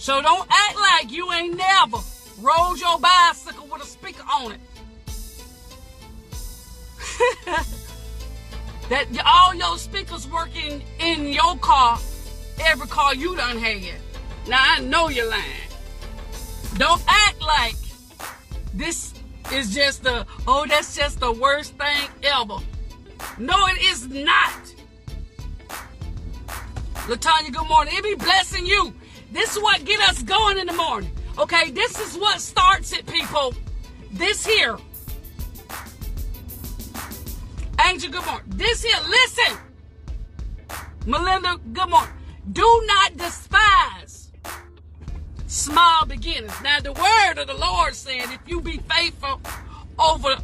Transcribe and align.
So 0.00 0.22
don't 0.22 0.48
act 0.50 0.76
like 0.76 1.12
you 1.12 1.30
ain't 1.30 1.58
never 1.58 1.98
rode 2.40 2.80
your 2.80 2.98
bicycle 2.98 3.66
with 3.70 3.82
a 3.82 3.86
speaker 3.86 4.24
on 4.32 4.52
it. 4.52 4.60
that 8.88 9.06
all 9.26 9.54
your 9.54 9.76
speakers 9.76 10.26
working 10.26 10.82
in 11.00 11.26
your 11.26 11.54
car, 11.58 11.98
every 12.60 12.86
car 12.86 13.14
you 13.14 13.36
done 13.36 13.58
had. 13.58 14.00
Now 14.48 14.62
I 14.62 14.80
know 14.80 15.10
you're 15.10 15.28
lying. 15.28 15.44
Don't 16.78 17.02
act 17.06 17.42
like 17.42 17.76
this 18.72 19.12
is 19.52 19.74
just 19.74 20.02
the, 20.02 20.24
oh, 20.48 20.64
that's 20.66 20.96
just 20.96 21.20
the 21.20 21.30
worst 21.30 21.74
thing 21.76 22.08
ever. 22.22 22.56
No, 23.36 23.66
it 23.66 23.82
is 23.82 24.08
not. 24.08 24.74
Latanya, 27.06 27.52
good 27.52 27.68
morning. 27.68 27.92
It 27.94 28.02
be 28.02 28.14
blessing 28.14 28.64
you. 28.64 28.94
This 29.32 29.56
is 29.56 29.62
what 29.62 29.84
get 29.84 30.00
us 30.08 30.22
going 30.22 30.58
in 30.58 30.66
the 30.66 30.72
morning. 30.72 31.12
Okay, 31.38 31.70
this 31.70 31.98
is 32.00 32.18
what 32.18 32.40
starts 32.40 32.92
it, 32.92 33.06
people. 33.06 33.54
This 34.12 34.44
here. 34.44 34.76
Angel, 37.86 38.10
good 38.10 38.26
morning. 38.26 38.44
This 38.48 38.82
here, 38.82 38.98
listen. 39.08 39.56
Melinda, 41.06 41.58
good 41.72 41.88
morning. 41.88 42.12
Do 42.52 42.82
not 42.86 43.16
despise 43.16 44.32
small 45.46 46.04
beginnings. 46.06 46.52
Now, 46.62 46.80
the 46.80 46.92
word 46.92 47.38
of 47.38 47.46
the 47.46 47.54
Lord 47.54 47.94
said, 47.94 48.24
if 48.30 48.40
you 48.46 48.60
be 48.60 48.78
faithful 48.78 49.40
over 49.98 50.36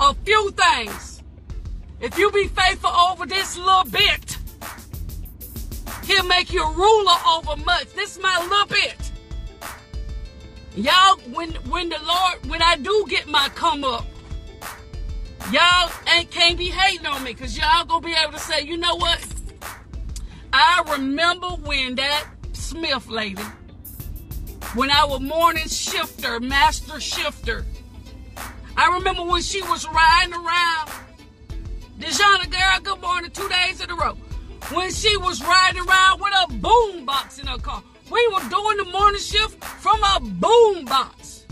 a 0.00 0.14
few 0.24 0.50
things, 0.52 1.22
if 2.00 2.16
you 2.18 2.30
be 2.30 2.48
faithful 2.48 2.90
over 2.90 3.26
this 3.26 3.56
little 3.58 3.84
bit, 3.84 4.38
he'll 6.04 6.26
make 6.26 6.52
you 6.52 6.62
a 6.62 6.72
ruler 6.72 7.16
over 7.36 7.56
much. 7.64 7.92
This 7.94 8.16
is 8.16 8.22
my 8.22 8.38
little 8.48 8.66
bit. 8.66 9.12
Y'all, 10.74 11.16
when 11.34 11.50
when 11.70 11.88
the 11.88 11.98
Lord, 12.06 12.46
when 12.46 12.62
I 12.62 12.76
do 12.76 13.04
get 13.08 13.28
my 13.28 13.48
come 13.54 13.84
up, 13.84 14.06
y'all 15.50 15.90
ain't 16.14 16.30
can't 16.30 16.56
be 16.56 16.70
hating 16.70 17.06
on 17.06 17.22
me, 17.22 17.34
cause 17.34 17.56
y'all 17.56 17.84
gonna 17.84 18.00
be 18.00 18.14
able 18.14 18.32
to 18.32 18.38
say, 18.38 18.62
you 18.62 18.78
know 18.78 18.96
what? 18.96 19.24
I 20.52 20.82
remember 20.92 21.48
when 21.48 21.94
that 21.96 22.26
Smith 22.52 23.08
lady, 23.08 23.42
when 24.74 24.90
I 24.90 25.04
was 25.04 25.20
morning 25.20 25.68
shifter, 25.68 26.40
master 26.40 27.00
shifter. 27.00 27.64
I 28.76 28.94
remember 28.94 29.24
when 29.24 29.42
she 29.42 29.60
was 29.62 29.86
riding 29.86 30.32
around. 30.32 30.90
Dejana 31.98 32.50
girl, 32.50 32.80
good 32.82 33.02
morning, 33.02 33.30
two 33.30 33.48
days 33.48 33.82
in 33.82 33.90
a 33.90 33.94
row. 33.94 34.16
When 34.74 34.90
she 34.90 35.16
was 35.18 35.42
riding 35.42 35.86
around 35.86 36.20
with 36.20 36.32
a 36.44 36.52
boom 36.54 37.04
box 37.04 37.38
in 37.38 37.46
her 37.46 37.58
car. 37.58 37.82
We 38.10 38.26
were 38.28 38.48
doing 38.48 38.76
the 38.78 38.88
morning 38.92 39.20
shift 39.20 39.62
from 39.64 40.02
a 40.02 40.20
boom 40.20 40.84
box. 40.84 41.46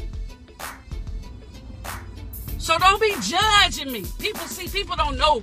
So 2.59 2.77
don't 2.79 3.01
be 3.01 3.15
judging 3.23 3.93
me. 3.93 4.05
People 4.19 4.47
see, 4.47 4.69
people 4.69 4.97
don't 4.97 5.17
know. 5.17 5.43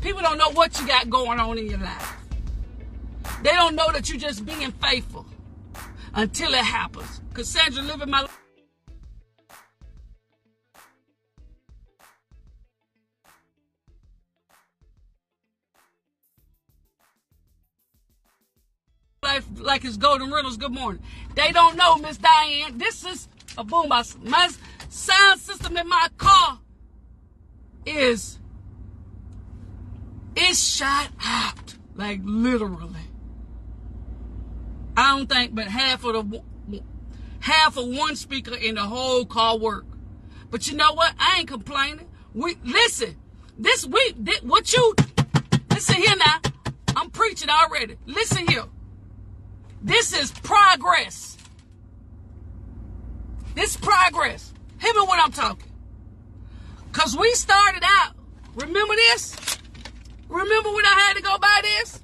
People 0.00 0.22
don't 0.22 0.38
know 0.38 0.50
what 0.50 0.78
you 0.80 0.86
got 0.86 1.08
going 1.08 1.38
on 1.38 1.58
in 1.58 1.66
your 1.68 1.78
life. 1.78 2.16
They 3.42 3.50
don't 3.50 3.74
know 3.74 3.90
that 3.92 4.08
you're 4.08 4.18
just 4.18 4.44
being 4.44 4.72
faithful 4.72 5.26
until 6.14 6.52
it 6.54 6.64
happens. 6.64 7.20
Cassandra 7.34 7.82
living 7.82 8.10
my 8.10 8.22
life. 8.22 8.39
Life 19.34 19.46
like 19.58 19.84
it's 19.84 19.96
Golden 19.96 20.30
Riddles. 20.30 20.56
Good 20.56 20.72
morning. 20.72 21.02
They 21.36 21.52
don't 21.52 21.76
know, 21.76 21.96
Miss 21.96 22.18
Diane. 22.18 22.78
This 22.78 23.04
is 23.04 23.28
a 23.56 23.64
boombox. 23.64 24.20
My 24.24 24.48
sound 24.88 25.40
system 25.40 25.76
in 25.76 25.88
my 25.88 26.08
car 26.18 26.58
is 27.86 28.38
it's 30.34 30.58
shot 30.58 31.10
out, 31.24 31.74
like 31.94 32.20
literally. 32.24 33.06
I 34.96 35.16
don't 35.16 35.28
think, 35.28 35.54
but 35.54 35.68
half 35.68 36.04
of 36.04 36.30
the 36.30 36.82
half 37.38 37.76
of 37.76 37.86
one 37.86 38.16
speaker 38.16 38.56
in 38.56 38.74
the 38.74 38.82
whole 38.82 39.24
car 39.24 39.56
work. 39.56 39.86
But 40.50 40.68
you 40.68 40.76
know 40.76 40.92
what? 40.94 41.14
I 41.20 41.38
ain't 41.38 41.48
complaining. 41.48 42.08
We 42.34 42.56
listen. 42.64 43.16
This 43.56 43.86
week, 43.86 44.16
what 44.42 44.72
you 44.72 44.94
listen 45.70 45.96
here 45.96 46.16
now? 46.16 46.40
I'm 46.96 47.10
preaching 47.10 47.48
already. 47.48 47.96
Listen 48.06 48.48
here. 48.48 48.64
This 49.82 50.12
is 50.12 50.30
progress. 50.30 51.38
This 53.54 53.76
progress. 53.76 54.52
Hear 54.80 54.94
me 54.94 55.00
when 55.08 55.20
I'm 55.20 55.32
talking. 55.32 55.70
Because 56.92 57.16
we 57.16 57.32
started 57.32 57.82
out, 57.84 58.14
remember 58.54 58.94
this? 58.94 59.36
Remember 60.28 60.70
when 60.72 60.86
I 60.86 61.00
had 61.06 61.16
to 61.16 61.22
go 61.22 61.38
buy 61.38 61.60
this? 61.62 62.00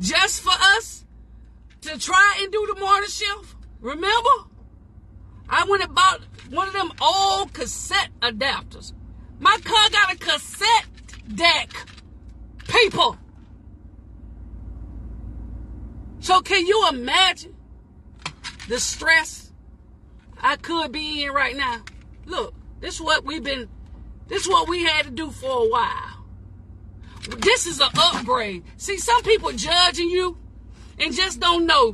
Just 0.00 0.42
for 0.42 0.52
us 0.52 1.04
to 1.82 1.98
try 1.98 2.38
and 2.40 2.52
do 2.52 2.72
the 2.74 2.80
morning 2.80 3.08
shift? 3.08 3.54
Remember? 3.80 4.30
I 5.48 5.64
went 5.68 5.82
and 5.82 5.94
bought 5.94 6.20
one 6.50 6.68
of 6.68 6.74
them 6.74 6.90
old 7.00 7.52
cassette 7.52 8.10
adapters. 8.20 8.92
My 9.38 9.56
car 9.64 9.90
got 9.90 10.12
a 10.12 10.16
cassette 10.16 10.86
deck. 11.34 11.70
People. 12.68 13.18
So 16.24 16.40
can 16.40 16.66
you 16.66 16.88
imagine 16.88 17.54
the 18.66 18.80
stress 18.80 19.52
I 20.40 20.56
could 20.56 20.90
be 20.90 21.22
in 21.22 21.32
right 21.32 21.54
now? 21.54 21.82
Look, 22.24 22.54
this 22.80 22.94
is 22.94 23.02
what 23.02 23.26
we've 23.26 23.44
been, 23.44 23.68
this 24.28 24.46
is 24.46 24.48
what 24.48 24.66
we 24.66 24.84
had 24.84 25.04
to 25.04 25.10
do 25.10 25.30
for 25.30 25.66
a 25.66 25.68
while. 25.68 26.24
This 27.40 27.66
is 27.66 27.78
an 27.78 27.90
upgrade. 27.94 28.64
See, 28.78 28.96
some 28.96 29.22
people 29.22 29.52
judging 29.52 30.08
you 30.08 30.38
and 30.98 31.12
just 31.12 31.40
don't 31.40 31.66
know 31.66 31.92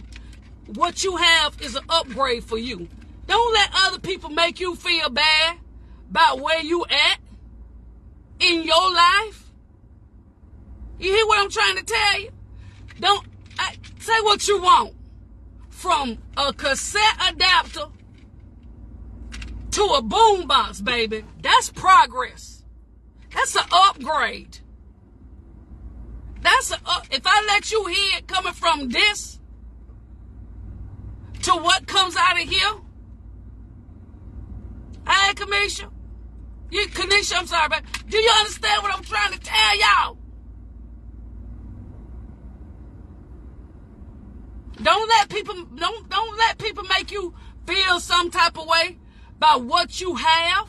what 0.76 1.02
you 1.02 1.16
have 1.16 1.60
is 1.60 1.74
an 1.74 1.82
upgrade 1.88 2.44
for 2.44 2.56
you. 2.56 2.88
Don't 3.26 3.52
let 3.52 3.70
other 3.74 3.98
people 3.98 4.30
make 4.30 4.60
you 4.60 4.76
feel 4.76 5.10
bad 5.10 5.56
about 6.08 6.38
where 6.38 6.62
you 6.62 6.84
at 6.84 7.18
in 8.38 8.62
your 8.62 8.94
life. 8.94 9.50
You 11.00 11.12
hear 11.12 11.26
what 11.26 11.40
I'm 11.40 11.50
trying 11.50 11.78
to 11.78 11.82
tell 11.82 12.20
you? 12.20 12.30
Don't 13.00 13.29
say 14.00 14.20
what 14.22 14.48
you 14.48 14.60
want. 14.60 14.94
From 15.68 16.18
a 16.36 16.52
cassette 16.52 17.32
adapter 17.32 17.86
to 19.70 19.82
a 19.82 20.02
boombox, 20.02 20.84
baby. 20.84 21.24
That's 21.42 21.70
progress. 21.70 22.64
That's 23.32 23.54
an 23.54 23.62
upgrade. 23.72 24.58
That's 26.42 26.72
a 26.72 26.76
uh, 26.84 27.00
if 27.10 27.22
I 27.24 27.44
let 27.46 27.70
you 27.70 27.86
hear 27.86 28.18
it 28.18 28.26
coming 28.26 28.52
from 28.52 28.88
this 28.88 29.38
to 31.42 31.52
what 31.52 31.86
comes 31.86 32.16
out 32.16 32.40
of 32.40 32.48
here. 32.48 32.74
Hey, 35.06 35.32
Kamisha. 35.34 35.90
You, 36.70 36.86
Kanisha, 36.86 37.38
I'm 37.38 37.46
sorry, 37.46 37.68
but 37.68 37.82
do 38.08 38.18
you 38.18 38.30
understand 38.38 38.82
what 38.82 38.94
I'm 38.94 39.02
trying 39.02 39.32
to 39.32 39.40
tell 39.40 39.78
y'all? 39.78 40.19
Don't 44.82 45.08
let 45.08 45.28
people 45.28 45.64
don't 45.64 46.08
don't 46.08 46.38
let 46.38 46.58
people 46.58 46.84
make 46.84 47.10
you 47.10 47.34
feel 47.66 48.00
some 48.00 48.30
type 48.30 48.58
of 48.58 48.66
way 48.66 48.98
about 49.36 49.64
what 49.64 50.00
you 50.00 50.14
have. 50.14 50.68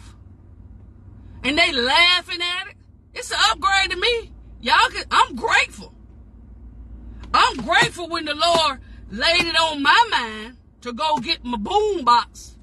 And 1.43 1.57
they 1.57 1.71
laughing 1.71 2.39
at 2.41 2.67
it. 2.67 2.75
It's 3.13 3.31
an 3.31 3.37
upgrade 3.51 3.91
to 3.91 3.97
me. 3.97 4.31
Y'all 4.61 4.89
can, 4.89 5.05
I'm 5.09 5.35
grateful. 5.35 5.93
I'm 7.33 7.57
grateful 7.57 8.09
when 8.09 8.25
the 8.25 8.35
Lord 8.35 8.79
laid 9.09 9.45
it 9.45 9.59
on 9.59 9.81
my 9.81 10.07
mind 10.11 10.57
to 10.81 10.93
go 10.93 11.17
get 11.17 11.43
my 11.43 11.57
boom 11.57 12.05
box 12.05 12.55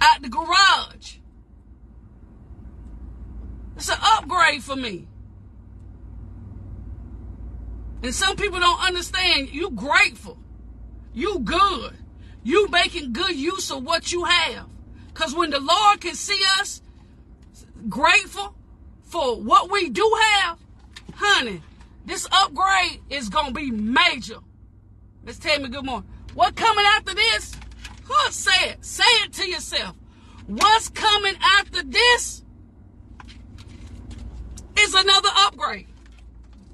at 0.00 0.22
the 0.22 0.28
garage. 0.28 1.16
It's 3.76 3.88
an 3.88 3.98
upgrade 4.00 4.62
for 4.62 4.76
me. 4.76 5.08
And 8.02 8.14
some 8.14 8.36
people 8.36 8.58
don't 8.58 8.80
understand. 8.80 9.50
You 9.50 9.70
grateful. 9.70 10.38
You 11.12 11.40
good. 11.40 11.94
You 12.42 12.68
making 12.68 13.12
good 13.12 13.36
use 13.36 13.70
of 13.70 13.84
what 13.84 14.12
you 14.12 14.24
have. 14.24 14.66
Because 15.08 15.34
when 15.34 15.50
the 15.50 15.60
Lord 15.60 16.00
can 16.00 16.14
see 16.14 16.40
us 16.58 16.80
grateful 17.88 18.54
for 19.02 19.40
what 19.40 19.70
we 19.70 19.90
do 19.90 20.18
have, 20.22 20.58
honey, 21.14 21.62
this 22.06 22.26
upgrade 22.32 23.00
is 23.10 23.28
going 23.28 23.48
to 23.48 23.52
be 23.52 23.70
major. 23.70 24.38
Let's 25.24 25.38
tell 25.38 25.60
me 25.60 25.68
good 25.68 25.84
morning. 25.84 26.08
What 26.34 26.56
coming 26.56 26.84
after 26.86 27.14
this? 27.14 27.54
Huh, 28.08 28.30
say 28.30 28.70
it. 28.70 28.84
Say 28.84 29.04
it 29.24 29.32
to 29.34 29.48
yourself. 29.48 29.94
What's 30.46 30.88
coming 30.88 31.34
after 31.58 31.82
this 31.82 32.42
is 34.78 34.94
another 34.94 35.28
upgrade 35.36 35.86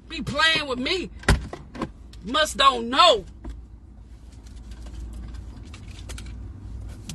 be 0.09 0.21
playing 0.21 0.67
with 0.67 0.79
me 0.79 1.09
must 2.27 2.57
don't 2.57 2.89
know. 2.89 3.25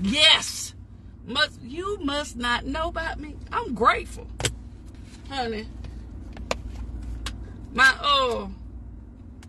Yes. 0.00 0.74
Must 1.24 1.60
you 1.62 1.98
must 2.02 2.36
not 2.36 2.64
know 2.64 2.88
about 2.88 3.20
me. 3.20 3.36
I'm 3.52 3.74
grateful. 3.74 4.26
Honey. 5.28 5.68
My 7.72 7.94
uh 8.02 8.48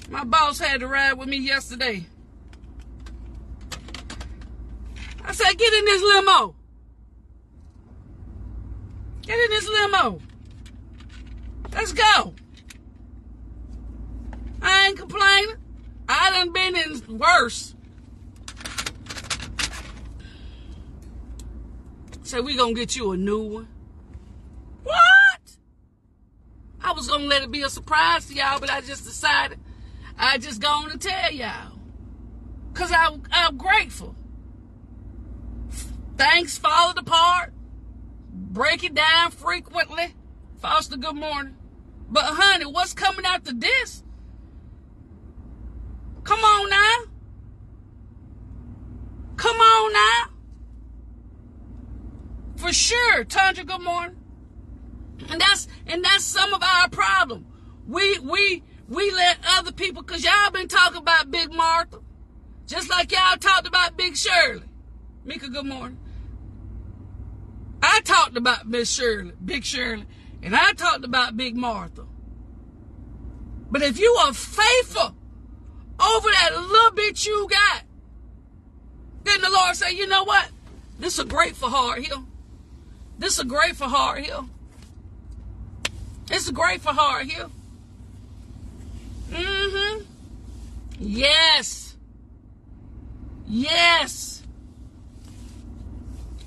my 0.09 0.23
boss 0.23 0.59
had 0.59 0.81
to 0.81 0.87
ride 0.87 1.13
with 1.13 1.27
me 1.27 1.37
yesterday. 1.37 2.05
I 5.25 5.31
said, 5.31 5.57
get 5.57 5.73
in 5.73 5.85
this 5.85 6.01
limo. 6.01 6.55
Get 9.21 9.39
in 9.39 9.49
this 9.49 9.67
limo. 9.67 10.19
Let's 11.71 11.93
go. 11.93 12.32
I 14.83 14.87
ain't 14.87 14.97
complaining. 14.97 15.55
I 16.09 16.29
done 16.31 16.51
been 16.51 16.75
in 16.75 17.17
worse. 17.17 17.73
Say 22.23 22.41
we 22.41 22.57
gonna 22.57 22.73
get 22.73 22.93
you 22.93 23.13
a 23.13 23.17
new 23.17 23.43
one. 23.43 23.67
What? 24.83 25.39
I 26.81 26.91
was 26.91 27.07
gonna 27.07 27.23
let 27.23 27.43
it 27.43 27.51
be 27.51 27.61
a 27.61 27.69
surprise 27.69 28.25
to 28.27 28.33
y'all, 28.33 28.59
but 28.59 28.69
I 28.69 28.81
just 28.81 29.05
decided 29.05 29.57
I 30.17 30.37
just 30.37 30.59
to 30.61 30.97
tell 30.97 31.31
y'all. 31.31 31.71
Cause 32.73 32.91
I, 32.91 33.15
I'm 33.31 33.55
grateful. 33.55 34.15
Things 36.17 36.57
fall 36.57 36.91
apart. 36.97 37.53
Break 38.33 38.83
it 38.83 38.95
down 38.95 39.31
frequently. 39.31 40.13
Foster, 40.57 40.97
good 40.97 41.15
morning. 41.15 41.55
But 42.09 42.25
honey, 42.25 42.65
what's 42.65 42.93
coming 42.93 43.25
after 43.25 43.53
this? 43.53 44.03
Come 46.23 46.39
on 46.39 46.69
now. 46.69 46.95
Come 49.35 49.57
on 49.57 49.93
now. 49.93 50.29
For 52.55 52.71
sure, 52.71 53.25
Tundra, 53.25 53.65
good 53.65 53.81
morning. 53.81 54.17
And 55.29 55.41
that's 55.41 55.67
and 55.85 56.03
that's 56.03 56.23
some 56.23 56.53
of 56.53 56.63
our 56.63 56.89
problem. 56.89 57.45
We 57.87 58.19
we 58.19 58.63
we 58.87 59.11
let 59.11 59.37
other 59.57 59.71
people, 59.71 60.03
cause 60.03 60.23
y'all 60.23 60.51
been 60.51 60.67
talking 60.67 60.97
about 60.97 61.29
Big 61.29 61.51
Martha, 61.51 61.99
just 62.67 62.89
like 62.89 63.11
y'all 63.11 63.37
talked 63.37 63.67
about 63.67 63.97
Big 63.97 64.15
Shirley. 64.15 64.63
Mika, 65.25 65.49
good 65.49 65.65
morning. 65.65 65.97
I 67.81 67.99
talked 68.01 68.37
about 68.37 68.67
Miss 68.67 68.89
Shirley, 68.89 69.33
Big 69.43 69.65
Shirley, 69.65 70.05
and 70.41 70.55
I 70.55 70.71
talked 70.71 71.03
about 71.03 71.35
Big 71.35 71.57
Martha. 71.57 72.05
But 73.69 73.81
if 73.81 73.99
you 73.99 74.17
are 74.21 74.33
faithful 74.33 75.15
over 76.03 76.29
that 76.29 76.51
little 76.55 76.91
bit 76.91 77.25
you 77.25 77.47
got, 77.49 77.83
then 79.23 79.41
the 79.41 79.49
Lord 79.49 79.75
say, 79.75 79.93
you 79.93 80.07
know 80.07 80.23
what? 80.23 80.49
This 80.99 81.17
is 81.17 81.25
great 81.25 81.55
for 81.55 81.69
Hard 81.69 82.03
Hill. 82.03 82.25
This 83.17 83.37
is 83.37 83.43
great 83.45 83.75
for 83.75 83.85
Hard 83.85 84.25
Hill. 84.25 84.49
It's 86.29 86.49
great 86.51 86.81
for 86.81 86.93
Hard 86.93 87.27
Hill. 87.29 87.51
Mm-hmm. 89.29 90.03
Yes. 90.99 91.95
Yes. 93.47 94.43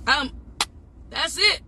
Um, 0.06 0.32
that's 1.10 1.38
it. 1.38 1.60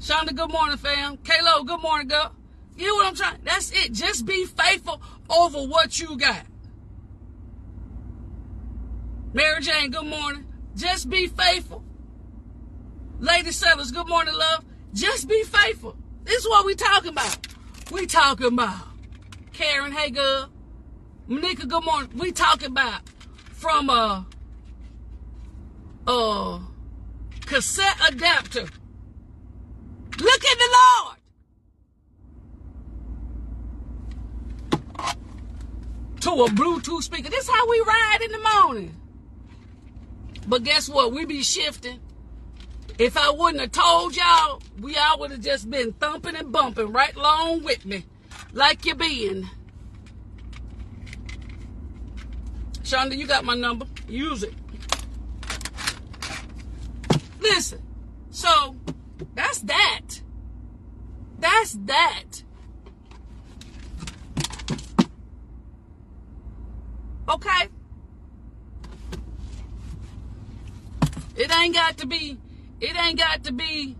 Shonda, 0.00 0.34
good 0.34 0.50
morning, 0.50 0.76
fam. 0.78 1.16
Kalo, 1.18 1.64
good 1.64 1.80
morning, 1.80 2.08
girl. 2.08 2.32
You 2.76 2.86
know 2.88 2.94
what 2.94 3.06
I'm 3.06 3.14
trying? 3.14 3.38
That's 3.44 3.70
it. 3.72 3.92
Just 3.92 4.26
be 4.26 4.46
faithful 4.46 5.00
over 5.28 5.58
what 5.66 6.00
you 6.00 6.16
got. 6.16 6.44
Mary 9.34 9.60
Jane, 9.62 9.90
good 9.90 10.06
morning. 10.06 10.46
Just 10.76 11.08
be 11.08 11.26
faithful. 11.26 11.82
Lady 13.18 13.52
Sellers, 13.52 13.90
good 13.92 14.08
morning, 14.08 14.34
love. 14.34 14.64
Just 14.92 15.28
be 15.28 15.42
faithful. 15.44 15.96
This 16.24 16.44
is 16.44 16.48
what 16.48 16.66
we 16.66 16.74
talking 16.74 17.10
about. 17.10 17.38
We 17.90 18.06
talking 18.06 18.48
about. 18.48 18.86
Karen, 19.52 19.92
hey 19.92 20.10
girl. 20.10 20.50
Monica, 21.28 21.66
good 21.66 21.84
morning. 21.84 22.10
We 22.16 22.32
talking 22.32 22.68
about 22.68 23.02
from 23.52 23.88
a, 23.90 24.26
a 26.06 26.60
cassette 27.46 27.96
adapter. 28.08 28.62
Look 30.18 30.44
at 30.44 30.58
the 30.58 30.76
Lord. 31.04 31.21
To 36.22 36.30
a 36.30 36.48
Bluetooth 36.50 37.02
speaker. 37.02 37.30
This 37.30 37.48
is 37.48 37.50
how 37.50 37.68
we 37.68 37.82
ride 37.84 38.18
in 38.22 38.32
the 38.32 38.38
morning. 38.38 38.94
But 40.46 40.62
guess 40.62 40.88
what? 40.88 41.12
We 41.12 41.24
be 41.24 41.42
shifting. 41.42 41.98
If 42.96 43.16
I 43.16 43.30
wouldn't 43.30 43.60
have 43.60 43.72
told 43.72 44.14
y'all, 44.14 44.62
we 44.80 44.96
all 44.96 45.18
would 45.18 45.32
have 45.32 45.40
just 45.40 45.68
been 45.68 45.92
thumping 45.94 46.36
and 46.36 46.52
bumping 46.52 46.92
right 46.92 47.14
along 47.16 47.64
with 47.64 47.84
me 47.84 48.04
like 48.52 48.86
you 48.86 48.94
been. 48.94 49.50
Shonda, 52.82 53.16
you 53.16 53.26
got 53.26 53.44
my 53.44 53.54
number. 53.54 53.86
Use 54.08 54.44
it. 54.44 54.54
Listen, 57.40 57.82
so 58.30 58.76
that's 59.34 59.60
that. 59.62 60.22
That's 61.38 61.72
that. 61.86 62.44
Okay? 67.32 67.68
It 71.36 71.54
ain't 71.54 71.74
got 71.74 71.98
to 71.98 72.06
be, 72.06 72.38
it 72.80 72.96
ain't 72.96 73.18
got 73.18 73.44
to 73.44 73.52
be 73.52 73.96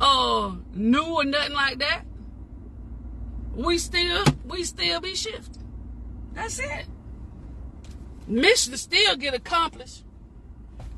uh 0.00 0.54
new 0.74 1.04
or 1.04 1.24
nothing 1.24 1.54
like 1.54 1.78
that 1.80 2.04
we 3.58 3.76
still 3.76 4.24
we 4.46 4.62
still 4.62 5.00
be 5.00 5.14
shifting. 5.16 5.64
That's 6.32 6.60
it. 6.60 6.86
Mission 8.28 8.76
still 8.76 9.16
get 9.16 9.34
accomplished. 9.34 10.04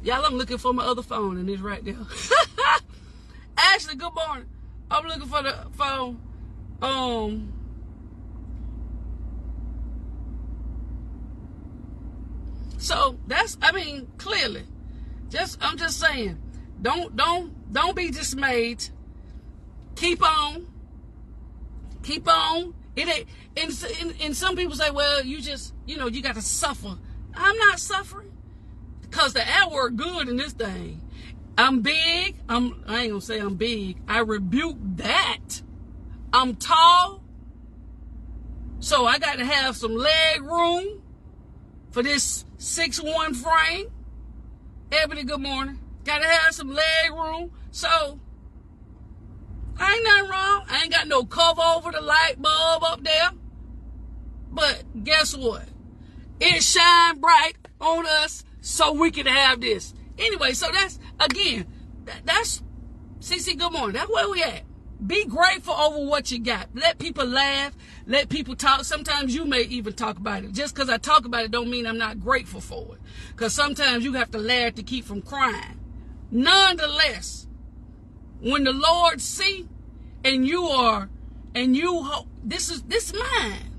Y'all, 0.03 0.25
I'm 0.25 0.35
looking 0.35 0.59
for 0.59 0.75
my 0.75 0.85
other 0.85 1.03
phone 1.03 1.39
and 1.39 1.49
it's 1.49 1.63
right 1.63 1.83
there. 1.83 1.97
Ashley, 3.57 3.95
good 3.97 4.13
morning. 4.15 4.47
I'm 4.91 5.07
looking 5.07 5.27
for 5.27 5.43
the 5.43 5.57
phone. 5.73 6.21
Um 6.83 7.53
So 12.81 13.19
that's 13.27 13.57
I 13.63 13.73
mean, 13.73 14.09
clearly. 14.19 14.65
Just 15.29 15.59
I'm 15.61 15.77
just 15.79 16.01
saying, 16.01 16.41
don't 16.83 17.15
don't 17.17 17.73
don't 17.73 17.95
be 17.95 18.11
dismayed. 18.11 18.85
Keep 19.95 20.23
on 20.23 20.67
keep 22.03 22.29
on. 22.29 22.75
It 22.97 23.09
ain't, 23.09 23.29
and, 23.57 23.93
and, 24.01 24.15
and 24.21 24.37
some 24.37 24.57
people 24.57 24.75
say, 24.75 24.91
well, 24.91 25.25
you 25.25 25.41
just, 25.41 25.75
you 25.87 25.97
know, 25.97 26.09
you 26.09 26.23
got 26.23 26.35
to 26.35 26.43
suffer. 26.43 26.99
I'm 27.35 27.57
not 27.59 27.79
suffering 27.79 28.33
because 29.03 29.33
the 29.33 29.49
L 29.49 29.71
word 29.71 29.97
good 29.97 30.29
in 30.29 30.37
this 30.37 30.53
thing. 30.53 31.01
I'm 31.57 31.83
big. 31.83 32.37
I'm, 32.49 32.83
I 32.87 33.03
ain't 33.03 33.11
gonna 33.11 33.21
say 33.21 33.39
I'm 33.39 33.57
big. 33.57 33.99
I 34.09 34.21
rebuke 34.21 34.79
that. 34.97 35.63
I'm 36.33 36.57
tall. 36.57 37.23
So 38.81 39.05
I 39.05 39.19
got 39.19 39.39
to 39.39 39.45
have 39.45 39.77
some 39.77 39.95
leg 39.95 40.43
room 40.43 41.03
for 41.91 42.03
this 42.03 42.45
six 42.61 43.03
one 43.03 43.35
frame. 43.35 43.89
Ebony, 44.93 45.25
good 45.25 45.41
morning. 45.41 45.79
Got 46.05 46.21
to 46.21 46.29
have 46.29 46.55
some 46.55 46.69
leg 46.69 47.11
room. 47.13 47.51
So 47.71 48.21
I 49.79 49.95
ain't 49.95 50.05
nothing 50.05 50.31
wrong. 50.31 50.65
I 50.69 50.83
ain't 50.83 50.93
got 50.93 51.09
no 51.09 51.25
cover 51.25 51.63
over 51.63 51.91
the 51.91 52.01
light 52.01 52.35
bulb 52.39 52.85
up 52.85 53.03
there. 53.03 53.31
But 54.53 54.85
guess 55.05 55.37
what? 55.37 55.65
It 56.39 56.63
shine 56.63 57.19
bright 57.19 57.55
on 57.81 58.07
us 58.07 58.45
so 58.61 58.93
we 58.93 59.11
can 59.11 59.27
have 59.27 59.61
this. 59.61 59.95
Anyway, 60.19 60.53
so 60.53 60.71
that's 60.71 60.99
again, 61.19 61.67
that, 62.05 62.21
that's 62.25 62.63
CC. 63.21 63.59
Good 63.59 63.73
morning. 63.73 63.95
That's 63.95 64.11
where 64.11 64.29
we 64.29 64.43
at. 64.43 64.63
Be 65.07 65.25
grateful 65.25 65.75
over 65.75 66.05
what 66.05 66.31
you 66.31 66.39
got. 66.39 66.69
Let 66.75 66.99
people 66.99 67.25
laugh. 67.25 67.75
Let 68.07 68.29
people 68.29 68.55
talk. 68.55 68.85
Sometimes 68.85 69.35
you 69.35 69.47
may 69.47 69.63
even 69.63 69.95
talk 69.95 70.19
about 70.19 70.45
it. 70.45 70.53
Just 70.53 70.75
because 70.75 70.91
I 70.91 70.99
talk 70.99 71.25
about 71.25 71.45
it 71.45 71.51
don't 71.51 71.71
mean 71.71 71.87
I'm 71.87 71.99
not 71.99 72.21
grateful 72.21 72.61
for 72.61 72.97
it. 72.97 73.01
Because 73.31 73.55
sometimes 73.55 74.05
you 74.05 74.13
have 74.15 74.31
to 74.33 74.39
laugh 74.39 74.75
to 74.75 74.83
keep 74.83 75.07
from 75.07 75.23
crying. 75.23 75.81
Nonetheless, 76.31 77.47
when 78.41 78.65
the 78.65 78.73
Lord 78.73 79.21
see 79.21 79.69
and 80.25 80.47
you 80.47 80.65
are 80.65 81.09
and 81.55 81.77
you 81.77 82.03
hope 82.03 82.29
this 82.45 82.71
is 82.71 82.83
this 82.83 83.13
mine. 83.13 83.75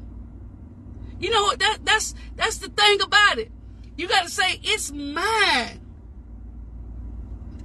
You 1.20 1.30
know 1.30 1.44
what 1.44 1.60
that 1.60 1.80
that's 1.84 2.16
that's 2.36 2.58
the 2.58 2.70
thing 2.70 3.02
about 3.02 3.38
it. 3.38 3.52
You 3.96 4.08
got 4.08 4.24
to 4.24 4.30
say 4.30 4.60
it's 4.64 4.92
mine. 4.92 5.80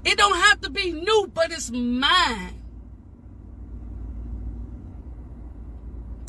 It 0.05 0.19
don't 0.19 0.37
have 0.37 0.61
to 0.61 0.71
be 0.71 0.93
new, 0.93 1.31
but 1.33 1.51
it's 1.51 1.71
mine. 1.71 2.63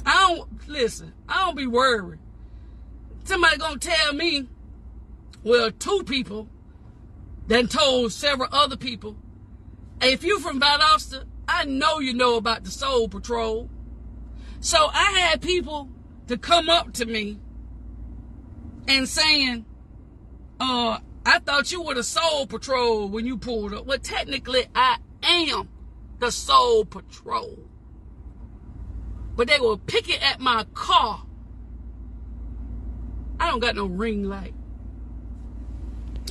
I 0.07 0.13
don't 0.29 0.69
listen. 0.69 1.13
I 1.27 1.45
don't 1.45 1.57
be 1.57 1.67
worried. 1.67 2.19
Somebody 3.25 3.57
gonna 3.57 3.77
tell 3.77 4.13
me, 4.13 4.47
well, 5.43 5.69
two 5.69 6.03
people 6.05 6.47
then 7.47 7.67
told 7.67 8.13
several 8.13 8.47
other 8.53 8.77
people, 8.77 9.17
if 10.01 10.23
you 10.23 10.39
from 10.39 10.61
Valdosta, 10.61 11.25
I 11.45 11.65
know 11.65 11.99
you 11.99 12.13
know 12.13 12.37
about 12.37 12.63
the 12.63 12.71
Soul 12.71 13.09
Patrol. 13.09 13.69
So 14.61 14.89
I 14.93 15.19
had 15.19 15.41
people 15.41 15.89
to 16.27 16.37
come 16.37 16.69
up 16.69 16.93
to 16.93 17.05
me 17.05 17.39
and 18.87 19.09
saying, 19.09 19.65
uh, 20.61 20.99
I 21.25 21.39
thought 21.39 21.71
you 21.71 21.81
were 21.81 21.95
the 21.95 22.03
Soul 22.03 22.47
Patrol 22.47 23.09
when 23.09 23.25
you 23.25 23.37
pulled 23.37 23.73
up. 23.73 23.85
Well, 23.85 23.99
technically, 23.99 24.67
I 24.73 24.99
am 25.23 25.67
the 26.19 26.31
Soul 26.31 26.85
Patrol. 26.85 27.66
But 29.37 29.47
they 29.47 29.59
were 29.59 29.77
picking 29.77 30.19
at 30.19 30.39
my 30.39 30.65
car. 30.73 31.23
I 33.39 33.51
don't 33.51 33.59
got 33.59 33.75
no 33.75 33.85
ring 33.85 34.27
light. 34.27 34.55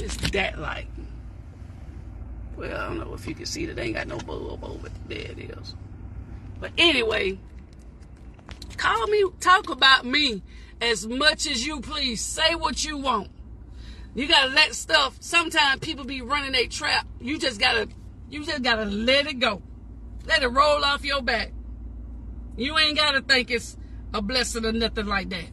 It's 0.00 0.16
that 0.32 0.58
light. 0.58 0.88
Well, 2.56 2.76
I 2.76 2.88
don't 2.88 2.98
know 2.98 3.14
if 3.14 3.26
you 3.28 3.34
can 3.34 3.46
see 3.46 3.64
that. 3.66 3.78
Ain't 3.78 3.94
got 3.94 4.08
no 4.08 4.18
bulb 4.18 4.64
over 4.64 4.88
it. 4.88 4.92
There 5.08 5.18
it 5.18 5.38
is. 5.38 5.74
But 6.58 6.72
anyway, 6.76 7.38
call 8.76 9.06
me, 9.06 9.24
talk 9.40 9.70
about 9.70 10.04
me 10.04 10.42
as 10.80 11.06
much 11.06 11.46
as 11.46 11.64
you 11.64 11.80
please. 11.80 12.20
Say 12.20 12.56
what 12.56 12.84
you 12.84 12.98
want. 12.98 13.30
You 14.16 14.26
gotta 14.26 14.50
let 14.50 14.74
stuff. 14.74 15.16
Sometimes 15.20 15.80
people 15.80 16.04
be 16.04 16.22
running 16.22 16.56
a 16.56 16.66
trap. 16.66 17.06
You 17.20 17.38
just 17.38 17.60
gotta, 17.60 17.88
you 18.30 18.44
just 18.44 18.62
gotta 18.62 18.84
let 18.84 19.28
it 19.28 19.38
go. 19.38 19.62
Let 20.26 20.42
it 20.42 20.48
roll 20.48 20.84
off 20.84 21.04
your 21.04 21.22
back. 21.22 21.52
You 22.56 22.76
ain't 22.78 22.96
gotta 22.96 23.20
think 23.20 23.50
it's 23.50 23.76
a 24.14 24.22
blessing 24.22 24.64
or 24.64 24.72
nothing 24.72 25.06
like 25.06 25.30
that. 25.30 25.46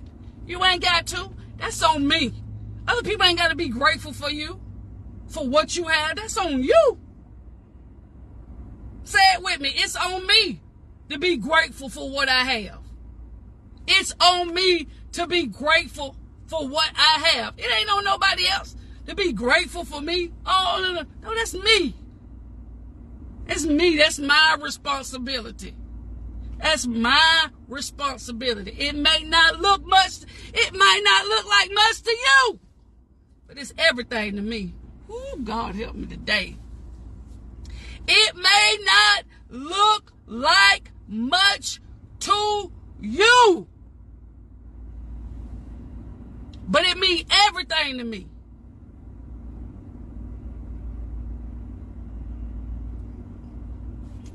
You 0.47 0.63
ain't 0.63 0.81
got 0.81 1.07
to. 1.07 1.29
That's 1.57 1.81
on 1.83 2.07
me. 2.07 2.33
Other 2.87 3.03
people 3.03 3.25
ain't 3.25 3.37
gotta 3.37 3.55
be 3.55 3.69
grateful 3.69 4.13
for 4.13 4.29
you 4.29 4.59
for 5.33 5.47
what 5.47 5.75
you 5.75 5.85
have, 5.85 6.15
that's 6.15 6.37
on 6.37 6.63
you. 6.63 6.97
Say 9.03 9.19
it 9.35 9.43
with 9.43 9.59
me. 9.59 9.73
It's 9.75 9.95
on 9.95 10.25
me 10.27 10.61
to 11.09 11.17
be 11.17 11.37
grateful 11.37 11.89
for 11.89 12.09
what 12.09 12.29
I 12.29 12.43
have. 12.45 12.79
It's 13.87 14.13
on 14.21 14.53
me 14.53 14.87
to 15.13 15.27
be 15.27 15.47
grateful 15.47 16.15
for 16.47 16.67
what 16.67 16.91
I 16.95 17.19
have. 17.19 17.55
It 17.57 17.65
ain't 17.71 17.89
on 17.89 18.03
nobody 18.03 18.47
else 18.47 18.75
to 19.07 19.15
be 19.15 19.33
grateful 19.33 19.83
for 19.83 20.01
me. 20.01 20.31
Oh, 20.45 20.79
no, 20.81 21.01
no, 21.01 21.09
no 21.23 21.35
that's 21.35 21.55
me. 21.55 21.95
It's 23.47 23.65
me. 23.65 23.97
That's 23.97 24.19
my 24.19 24.57
responsibility. 24.61 25.75
That's 26.63 26.87
my 26.87 27.49
responsibility. 27.67 28.71
It 28.71 28.95
may 28.95 29.23
not 29.25 29.59
look 29.59 29.85
much, 29.85 30.21
it 30.53 30.73
might 30.73 31.01
not 31.03 31.25
look 31.25 31.45
like 31.45 31.69
much 31.73 32.01
to 32.03 32.09
you, 32.09 32.59
but 33.45 33.57
it's 33.57 33.73
everything 33.77 34.37
to 34.37 34.41
me. 34.41 34.73
Ooh, 35.09 35.41
God 35.43 35.75
help 35.75 35.93
me 35.95 36.07
today. 36.07 36.55
It 38.07 38.35
may 38.37 38.77
not 38.85 39.25
look 39.49 40.13
like 40.25 40.89
much 41.05 41.81
to 42.21 42.71
you, 43.01 43.67
but 46.65 46.85
it 46.85 46.97
means 46.97 47.25
everything 47.29 47.97
to 47.97 48.05
me. 48.05 48.27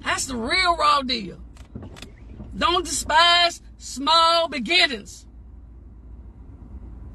That's 0.05 0.27
the 0.27 0.37
real 0.37 0.77
raw 0.77 1.01
deal. 1.01 1.39
Don't 2.59 2.85
despise 2.85 3.63
small 3.79 4.49
beginnings. 4.49 5.27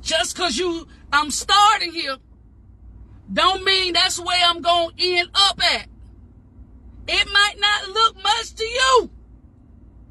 Just 0.01 0.35
cause 0.35 0.57
you 0.57 0.87
I'm 1.11 1.29
starting 1.29 1.91
here 1.91 2.17
don't 3.31 3.63
mean 3.63 3.93
that's 3.93 4.19
where 4.19 4.39
I'm 4.45 4.61
going 4.61 4.95
to 4.95 5.03
end 5.03 5.29
up 5.33 5.59
at. 5.63 5.87
It 7.07 7.27
might 7.31 7.55
not 7.59 7.89
look 7.89 8.23
much 8.23 8.53
to 8.55 8.63
you. 8.63 9.09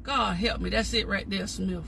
God 0.03 0.35
help 0.35 0.61
me. 0.61 0.69
That's 0.69 0.93
it 0.93 1.07
right 1.07 1.29
there, 1.29 1.47
Smith. 1.47 1.85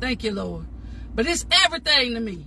Thank 0.00 0.22
you, 0.24 0.32
Lord. 0.32 0.66
But 1.14 1.26
it's 1.26 1.46
everything 1.64 2.14
to 2.14 2.20
me. 2.20 2.46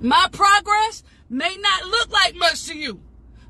My 0.00 0.28
progress 0.32 1.02
may 1.28 1.56
not 1.56 1.84
look 1.86 2.10
like 2.10 2.34
much 2.36 2.66
to 2.66 2.76
you, 2.76 3.00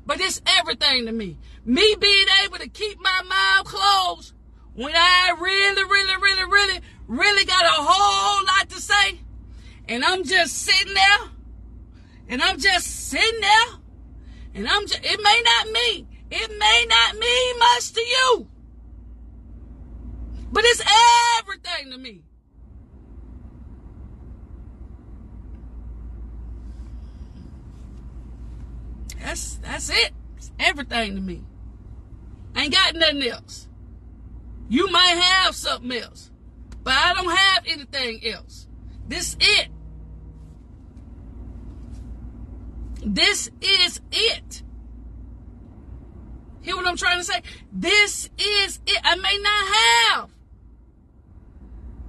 but 0.05 0.19
it's 0.19 0.41
everything 0.45 1.05
to 1.05 1.11
me. 1.11 1.37
Me 1.63 1.95
being 1.99 2.27
able 2.43 2.57
to 2.57 2.67
keep 2.67 2.99
my 2.99 3.21
mouth 3.27 3.65
closed 3.65 4.33
when 4.75 4.93
I 4.95 5.35
really, 5.39 5.83
really, 5.83 6.15
really, 6.21 6.43
really, 6.43 6.79
really 7.07 7.45
got 7.45 7.65
a 7.65 7.81
whole 7.81 8.45
lot 8.45 8.69
to 8.69 8.79
say, 8.79 9.19
and 9.87 10.03
I'm 10.03 10.23
just 10.23 10.57
sitting 10.57 10.93
there 10.93 11.29
and 12.29 12.41
I'm 12.41 12.57
just 12.57 13.09
sitting 13.09 13.41
there, 13.41 13.79
and 14.55 14.67
I'm 14.67 14.87
just, 14.87 15.01
it 15.03 15.19
may 15.21 15.41
not 15.43 15.71
mean, 15.71 16.07
it 16.31 16.49
may 16.57 16.85
not 16.87 17.17
mean 17.17 17.59
much 17.59 17.91
to 17.91 18.01
you, 18.01 18.47
but 20.51 20.63
it's 20.65 20.81
everything 21.39 21.91
to 21.91 21.97
me. 21.97 22.23
That's 29.19 29.55
that's 29.55 29.89
it. 29.89 30.11
It's 30.37 30.51
everything 30.57 31.15
to 31.15 31.21
me. 31.21 31.43
ain't 32.55 32.73
got 32.73 32.95
nothing 32.95 33.23
else. 33.23 33.67
You 34.71 34.89
might 34.89 35.21
have 35.21 35.53
something 35.53 35.91
else, 35.91 36.31
but 36.81 36.93
I 36.93 37.13
don't 37.13 37.35
have 37.35 37.63
anything 37.67 38.25
else. 38.25 38.67
This 39.05 39.35
it. 39.37 39.67
This 43.03 43.51
is 43.59 43.99
it. 44.13 44.63
Hear 46.61 46.77
what 46.77 46.87
I'm 46.87 46.95
trying 46.95 47.17
to 47.17 47.25
say? 47.25 47.41
This 47.73 48.29
is 48.37 48.79
it. 48.87 49.01
I 49.03 49.17
may 49.17 49.37
not 49.39 49.67
have 49.75 50.29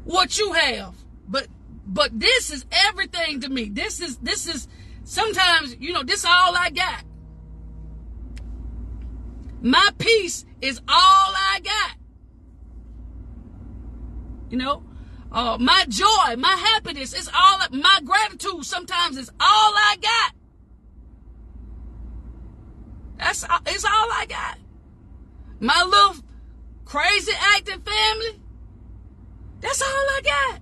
what 0.05 0.39
you 0.39 0.53
have, 0.53 0.95
but 1.27 1.49
but 1.85 2.17
this 2.21 2.53
is 2.53 2.65
everything 2.71 3.41
to 3.41 3.49
me. 3.49 3.71
This 3.71 4.01
is 4.01 4.19
this 4.19 4.47
is 4.47 4.69
sometimes, 5.03 5.75
you 5.81 5.93
know, 5.93 6.05
this 6.05 6.25
all 6.25 6.57
I 6.57 6.71
got. 6.71 7.03
My 9.63 9.91
peace 9.99 10.45
is 10.61 10.79
all 10.79 10.87
I 11.35 11.59
got. 11.65 11.92
You 14.53 14.59
know, 14.59 14.83
uh, 15.33 15.57
my 15.59 15.87
joy, 15.89 16.37
my 16.37 16.51
happiness 16.51 17.15
is 17.15 17.27
all, 17.35 17.59
my 17.71 18.01
gratitude 18.05 18.67
sometimes 18.67 19.17
is 19.17 19.31
all 19.31 19.37
I 19.41 19.97
got. 20.03 20.35
That's 23.17 23.47
it's 23.67 23.85
all 23.87 24.13
I 24.13 24.27
got. 24.29 24.59
My 25.59 25.83
little 25.83 26.23
crazy 26.85 27.33
acting 27.57 27.81
family. 27.81 28.43
That's 29.61 29.81
all 29.81 29.89
I 29.89 30.21
got. 30.23 30.61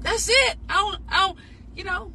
That's 0.00 0.30
it. 0.30 0.56
I 0.70 0.74
don't, 0.74 1.02
I 1.06 1.26
don't, 1.26 1.38
you 1.76 1.84
know. 1.84 2.12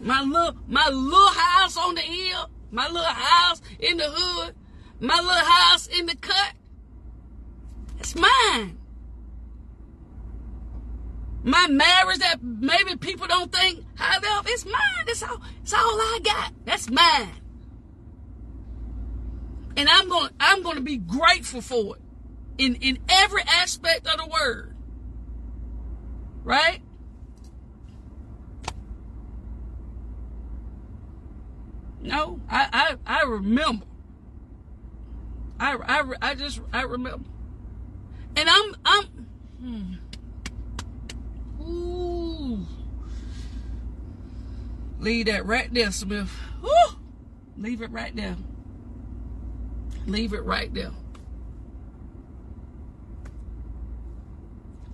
My 0.00 0.22
little, 0.22 0.56
my 0.68 0.88
little 0.88 1.28
house 1.28 1.76
on 1.76 1.96
the 1.96 2.00
hill, 2.00 2.48
my 2.74 2.88
little 2.88 3.04
house 3.04 3.62
in 3.78 3.96
the 3.98 4.04
hood, 4.04 4.54
my 4.98 5.16
little 5.16 5.32
house 5.32 5.86
in 5.86 6.06
the 6.06 6.16
cut. 6.16 6.52
It's 8.00 8.16
mine. 8.16 8.78
My 11.44 11.68
marriage 11.68 12.18
that 12.18 12.42
maybe 12.42 12.96
people 12.96 13.26
don't 13.28 13.52
think 13.52 13.84
how 13.94 14.18
of, 14.18 14.46
it's 14.48 14.64
mine. 14.64 15.04
It's 15.06 15.22
all, 15.22 15.40
it's 15.62 15.72
all 15.72 15.80
I 15.80 16.18
got. 16.24 16.52
That's 16.64 16.90
mine. 16.90 17.30
And 19.76 19.88
I'm 19.88 20.08
going 20.08 20.30
I'm 20.40 20.62
to 20.62 20.80
be 20.80 20.96
grateful 20.96 21.60
for 21.60 21.96
it 21.96 22.02
in 22.58 22.76
in 22.76 22.98
every 23.08 23.42
aspect 23.42 24.06
of 24.06 24.18
the 24.18 24.26
word. 24.26 24.74
Right? 26.42 26.80
No, 32.04 32.38
I 32.50 32.68
I, 33.06 33.20
I 33.20 33.22
remember. 33.22 33.86
I, 35.58 35.74
I, 35.76 36.12
I 36.20 36.34
just 36.34 36.60
I 36.70 36.82
remember. 36.82 37.26
And 38.36 38.48
I'm 38.48 38.74
I'm 38.84 39.04
hmm. 39.58 39.94
Ooh. 41.62 42.66
Leave 44.98 45.26
that 45.26 45.46
right 45.46 45.72
there, 45.72 45.90
Smith. 45.90 46.30
Ooh. 46.62 46.96
Leave 47.56 47.80
it 47.80 47.90
right 47.90 48.14
there. 48.14 48.36
Leave 50.06 50.34
it 50.34 50.44
right 50.44 50.72
there. 50.74 50.92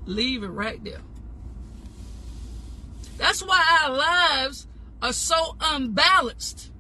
Leave 0.07 0.45
it 0.45 0.49
right 0.49 0.83
there. 0.85 1.01
That's 3.17 3.43
why 3.43 3.83
our 3.83 3.97
lives 3.97 4.69
are 5.03 5.13
so 5.13 5.57
unbalanced. 5.61 6.71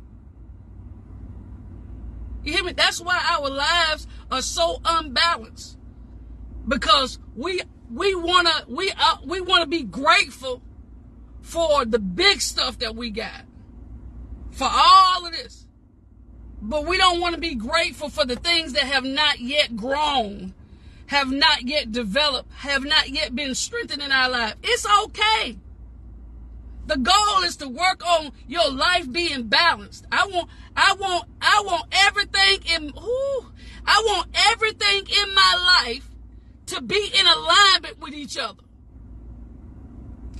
You 2.43 2.53
hear 2.53 2.65
me? 2.65 2.73
That's 2.73 3.01
why 3.01 3.21
our 3.39 3.51
lives 3.51 4.07
are 4.31 4.43
so 4.43 4.81
unbalanced. 4.85 5.79
Because 6.67 7.19
we 7.37 7.61
we 7.91 8.15
wanna 8.15 8.65
we 8.69 8.93
uh, 8.93 9.17
we 9.25 9.41
wanna 9.41 9.67
be 9.67 9.83
grateful 9.83 10.63
for 11.43 11.85
the 11.85 11.99
big 11.99 12.41
stuff 12.41 12.79
that 12.79 12.95
we 12.95 13.11
got, 13.11 13.45
for 14.53 14.69
all 14.71 15.27
of 15.27 15.33
this, 15.33 15.67
but 16.61 16.87
we 16.87 16.97
don't 16.97 17.21
want 17.21 17.35
to 17.35 17.41
be 17.41 17.55
grateful 17.55 18.09
for 18.09 18.25
the 18.25 18.37
things 18.37 18.75
that 18.75 18.85
have 18.85 19.05
not 19.05 19.41
yet 19.41 19.77
grown, 19.77 20.55
have 21.07 21.31
not 21.31 21.63
yet 21.63 21.91
developed, 21.91 22.53
have 22.53 22.85
not 22.85 23.09
yet 23.09 23.35
been 23.35 23.55
strengthened 23.55 24.03
in 24.03 24.13
our 24.13 24.29
life. 24.29 24.55
It's 24.63 24.87
okay. 25.05 25.57
The 26.91 26.97
goal 26.97 27.45
is 27.45 27.55
to 27.59 27.69
work 27.69 28.05
on 28.05 28.33
your 28.49 28.69
life 28.69 29.13
being 29.13 29.45
balanced. 29.45 30.07
I 30.11 30.27
want, 30.27 30.51
I 30.75 30.97
want, 30.99 31.25
I 31.41 31.63
want 31.65 31.85
everything 31.93 32.65
in, 32.75 32.93
I 33.87 34.03
want 34.07 34.27
everything 34.49 35.07
in 35.07 35.33
my 35.33 35.83
life 35.85 36.11
to 36.67 36.83
be 36.83 37.13
in 37.17 37.27
alignment 37.29 38.01
with 38.01 38.13
each 38.13 38.37
other. 38.37 38.65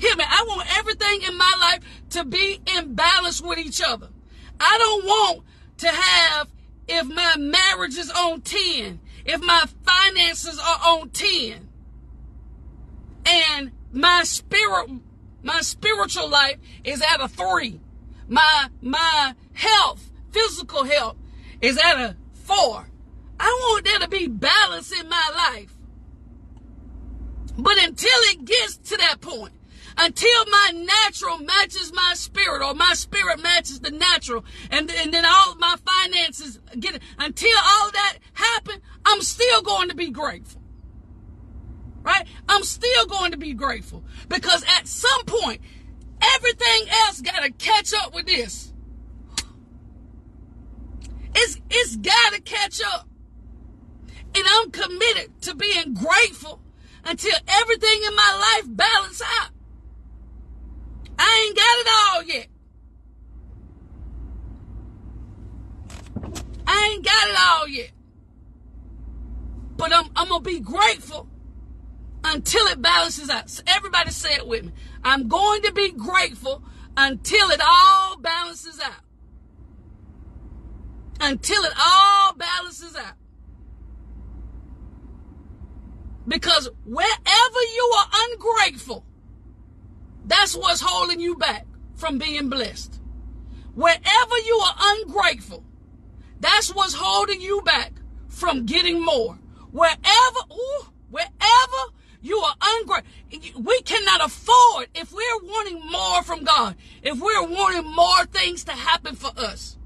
Hear 0.01 0.17
me. 0.17 0.25
I 0.27 0.45
want 0.49 0.77
everything 0.77 1.23
in 1.23 1.39
my 1.39 1.55
life 1.61 1.85
to 2.11 2.25
be 2.25 2.61
in 2.77 2.97
balance 2.97 3.41
with 3.41 3.61
each 3.61 3.81
other. 3.81 4.09
I 4.59 4.77
don't 4.77 5.05
want 5.05 5.45
to 5.79 5.89
have, 5.89 6.49
if 6.89 7.07
my 7.07 7.37
marriage 7.37 7.97
is 7.97 8.11
on 8.11 8.41
10, 8.41 8.99
if 9.25 9.41
my 9.41 9.67
finances 9.85 10.59
are 10.59 10.81
on 10.99 11.11
10, 11.11 11.69
and 13.25 13.71
my 13.93 14.25
spirit, 14.25 14.91
my 15.43 15.61
spiritual 15.61 16.29
life 16.29 16.57
is 16.85 17.03
at 17.03 17.21
a 17.21 17.29
three, 17.29 17.81
my, 18.29 18.69
my 18.81 19.35
health, 19.53 20.11
physical 20.31 20.85
health 20.85 21.17
is 21.61 21.79
at 21.79 21.97
a 21.97 22.17
four. 22.33 22.87
I 23.39 23.47
want 23.47 23.85
there 23.85 23.99
to 24.01 24.09
be 24.09 24.29
balance 24.29 24.93
in 24.93 25.09
my 25.09 25.31
life. 25.35 25.75
But 27.57 27.83
until 27.83 28.19
it 28.31 28.45
gets 28.45 28.77
to 28.77 28.97
that 28.99 29.21
point, 29.21 29.53
until 29.97 30.47
my 30.47 30.73
natural 30.75 31.39
matches 31.39 31.93
my 31.93 32.13
spirit 32.15 32.63
or 32.63 32.75
my 32.75 32.95
spirit 32.95 33.43
matches 33.43 33.81
the 33.81 33.91
natural 33.91 34.45
and, 34.71 34.91
and 34.91 35.13
then 35.13 35.25
all 35.25 35.57
my 35.57 35.77
finances 35.85 36.59
get 36.79 36.95
it, 36.95 37.03
until 37.19 37.57
all 37.59 37.91
that 37.91 38.19
happen, 38.33 38.81
I'm 39.05 39.21
still 39.21 39.63
going 39.63 39.89
to 39.89 39.95
be 39.95 40.11
grateful. 40.11 40.63
Right? 42.03 42.27
I'm 42.51 42.65
still 42.65 43.07
going 43.07 43.31
to 43.31 43.37
be 43.37 43.53
grateful 43.53 44.03
because 44.29 44.65
at 44.77 44.89
some 44.89 45.25
point, 45.25 45.61
everything 46.35 46.89
else 47.07 47.21
got 47.21 47.45
to 47.45 47.53
catch 47.53 47.95
up 47.95 48.13
with 48.13 48.27
this. 48.27 48.73
It's, 51.33 51.61
it's 51.71 51.97
got 51.99 52.33
to 52.33 52.41
catch 52.41 52.81
up. 52.85 53.09
And 54.35 54.45
I'm 54.49 54.73
committed 54.73 55.41
to 55.43 55.55
being 55.55 55.95
grateful 55.95 56.61
until 57.05 57.37
everything 57.47 58.03
in 58.05 58.17
my 58.17 58.59
life 58.59 58.77
balance 58.77 59.23
out. 59.23 59.51
I 61.21 61.47
ain't 61.47 61.57
got 61.57 61.79
it 61.79 61.89
all 62.03 62.23
yet. 62.25 62.47
I 66.67 66.91
ain't 66.93 67.05
got 67.05 67.29
it 67.29 67.37
all 67.39 67.69
yet. 67.69 67.91
But 69.77 69.93
I'm, 69.93 70.07
I'm 70.17 70.29
going 70.29 70.43
to 70.43 70.51
be 70.51 70.59
grateful 70.59 71.29
until 72.25 72.67
it 72.67 72.83
balances 72.83 73.31
out. 73.31 73.49
So 73.51 73.63
everybody 73.67 74.11
say 74.11 74.35
it 74.35 74.47
with 74.47 74.65
me. 74.65 74.73
I'm 75.05 75.29
going 75.29 75.63
to 75.63 75.73
be 75.73 75.93
grateful 75.93 76.63
until 76.97 77.51
it 77.51 77.61
all 77.67 78.19
balances 78.19 78.81
out. 78.81 79.03
Until 81.21 81.63
it 81.65 81.73
all 81.79 82.35
balances 82.35 82.97
out. 82.97 83.15
Because 86.27 86.69
wherever 86.85 87.61
you 87.75 87.95
are 87.99 88.09
ungrateful, 88.31 89.05
that's 90.27 90.55
what's 90.55 90.81
holding 90.81 91.21
you 91.21 91.37
back 91.37 91.67
from 91.95 92.19
being 92.19 92.49
blessed. 92.49 93.01
Wherever 93.75 94.39
you 94.47 94.63
are 94.65 94.75
ungrateful, 94.79 95.65
that's 96.39 96.75
what's 96.75 96.95
holding 96.95 97.41
you 97.41 97.63
back 97.63 97.93
from 98.29 98.65
getting 98.65 99.05
more. 99.05 99.39
Wherever, 99.73 100.41
you 102.31 102.39
are 102.39 102.55
ungrateful, 102.63 103.63
we 103.63 103.83
cannot 103.83 104.25
afford 104.25 104.89
if 104.95 105.13
we're 105.13 105.39
wanting 105.43 105.81
more 105.91 106.23
from 106.23 106.45
God, 106.45 106.77
if 107.03 107.21
we're 107.21 107.47
wanting 107.47 107.85
more 107.93 108.25
things 108.27 108.65
to 108.65 108.73
happen 108.73 109.15
for 109.15 109.31
us. 109.39 109.77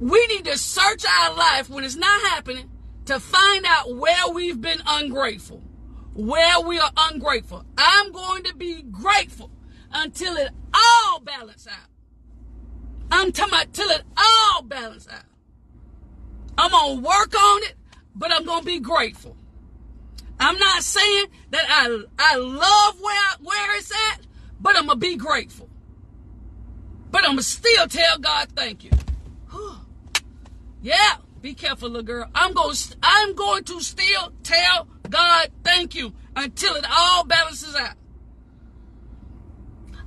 We 0.00 0.26
need 0.26 0.44
to 0.46 0.58
search 0.58 1.04
our 1.06 1.34
life 1.34 1.70
when 1.70 1.84
it's 1.84 1.96
not 1.96 2.20
happening 2.22 2.68
to 3.04 3.20
find 3.20 3.64
out 3.64 3.94
where 3.94 4.28
we've 4.32 4.60
been 4.60 4.82
ungrateful 4.84 5.62
where 6.16 6.60
we 6.60 6.78
are 6.78 6.90
ungrateful. 6.96 7.64
I'm 7.76 8.10
going 8.10 8.42
to 8.44 8.54
be 8.54 8.82
grateful 8.82 9.50
until 9.92 10.36
it 10.36 10.50
all 10.72 11.20
balances 11.20 11.68
out. 11.68 11.88
I'm 13.10 13.32
talking 13.32 13.52
about 13.52 13.72
till 13.72 13.88
it 13.90 14.02
all 14.16 14.62
balances 14.62 15.12
out. 15.12 15.24
I'm 16.58 16.70
going 16.70 16.96
to 16.96 17.06
work 17.06 17.34
on 17.34 17.62
it, 17.64 17.74
but 18.14 18.32
I'm 18.32 18.44
going 18.44 18.60
to 18.60 18.66
be 18.66 18.80
grateful. 18.80 19.36
I'm 20.38 20.58
not 20.58 20.82
saying 20.82 21.26
that 21.50 21.64
I, 21.68 22.04
I 22.18 22.36
love 22.36 23.00
where, 23.00 23.30
where 23.40 23.76
it's 23.76 23.92
at, 24.12 24.20
but 24.60 24.76
I'm 24.76 24.86
to 25.00 25.06
be 25.06 25.16
grateful. 25.16 25.68
But 27.10 27.24
I'm 27.24 27.30
to 27.38 27.42
still 27.42 27.86
tell 27.88 28.18
God 28.18 28.48
thank 28.54 28.84
you. 28.84 28.90
yeah, 30.82 31.16
be 31.40 31.54
careful, 31.54 31.88
little 31.88 32.02
girl. 32.02 32.28
I'm 32.34 32.52
going, 32.52 32.76
I'm 33.02 33.34
going 33.34 33.64
to 33.64 33.80
still 33.80 34.32
tell 34.42 34.88
God, 35.08 35.50
thank 35.64 35.94
you 35.94 36.12
until 36.34 36.74
it 36.74 36.84
all 36.90 37.24
balances 37.24 37.74
out. 37.74 37.94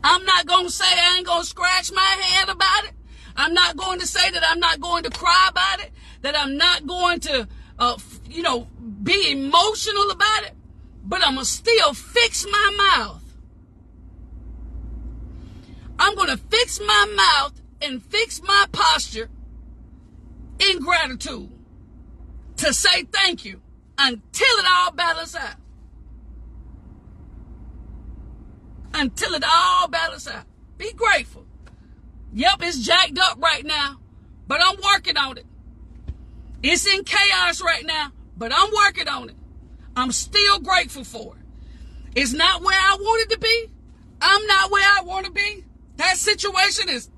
I'm 0.03 0.23
not 0.25 0.45
to 0.65 0.71
say 0.71 0.85
I 0.85 1.17
ain't 1.17 1.25
to 1.41 1.47
scratch 1.47 1.91
my 1.91 2.01
head 2.01 2.49
about 2.49 2.85
it. 2.85 2.91
I'm 3.35 3.53
not 3.53 3.77
going 3.77 3.99
to 3.99 4.07
say 4.07 4.29
that 4.31 4.43
I'm 4.47 4.59
not 4.59 4.79
going 4.79 5.03
to 5.03 5.09
cry 5.09 5.47
about 5.49 5.79
it, 5.79 5.91
that 6.21 6.37
I'm 6.37 6.57
not 6.57 6.85
going 6.85 7.19
to, 7.21 7.47
uh, 7.77 7.97
you 8.29 8.41
know, 8.43 8.67
be 9.01 9.31
emotional 9.31 10.11
about 10.11 10.43
it, 10.43 10.53
but 11.03 11.21
I'm 11.25 11.35
going 11.35 11.45
to 11.45 11.51
still 11.51 11.93
fix 11.93 12.45
my 12.45 12.95
mouth. 12.97 13.23
I'm 15.97 16.15
going 16.15 16.29
to 16.29 16.37
fix 16.37 16.79
my 16.79 17.13
mouth 17.15 17.61
and 17.81 18.03
fix 18.03 18.41
my 18.41 18.65
posture 18.71 19.29
in 20.59 20.79
gratitude 20.79 21.49
to 22.57 22.73
say 22.73 23.03
thank 23.03 23.45
you 23.45 23.61
until 23.97 24.57
it 24.57 24.65
all 24.69 24.91
balances 24.91 25.35
out. 25.35 25.55
Until 28.93 29.33
it 29.33 29.43
all 29.45 29.87
balances 29.87 30.33
out. 30.33 30.45
Be 30.77 30.91
grateful. 30.93 31.45
Yep, 32.33 32.55
it's 32.61 32.79
jacked 32.79 33.17
up 33.17 33.41
right 33.41 33.65
now, 33.65 33.99
but 34.47 34.61
I'm 34.63 34.77
working 34.93 35.17
on 35.17 35.37
it. 35.37 35.45
It's 36.61 36.85
in 36.85 37.03
chaos 37.03 37.61
right 37.61 37.85
now, 37.85 38.11
but 38.39 38.51
I'm 38.55 38.69
working 38.73 39.07
on 39.07 39.29
it. 39.29 39.35
I'm 39.95 40.11
still 40.11 40.59
grateful 40.59 41.03
for 41.03 41.35
it. 41.35 41.41
It's 42.15 42.33
not 42.33 42.63
where 42.63 42.79
I 42.79 42.97
wanted 42.99 43.33
to 43.35 43.39
be. 43.39 43.69
I'm 44.21 44.47
not 44.47 44.71
where 44.71 44.83
I 44.83 45.03
want 45.03 45.25
to 45.25 45.31
be. 45.31 45.65
That 45.97 46.17
situation 46.17 46.89
is 46.89 47.09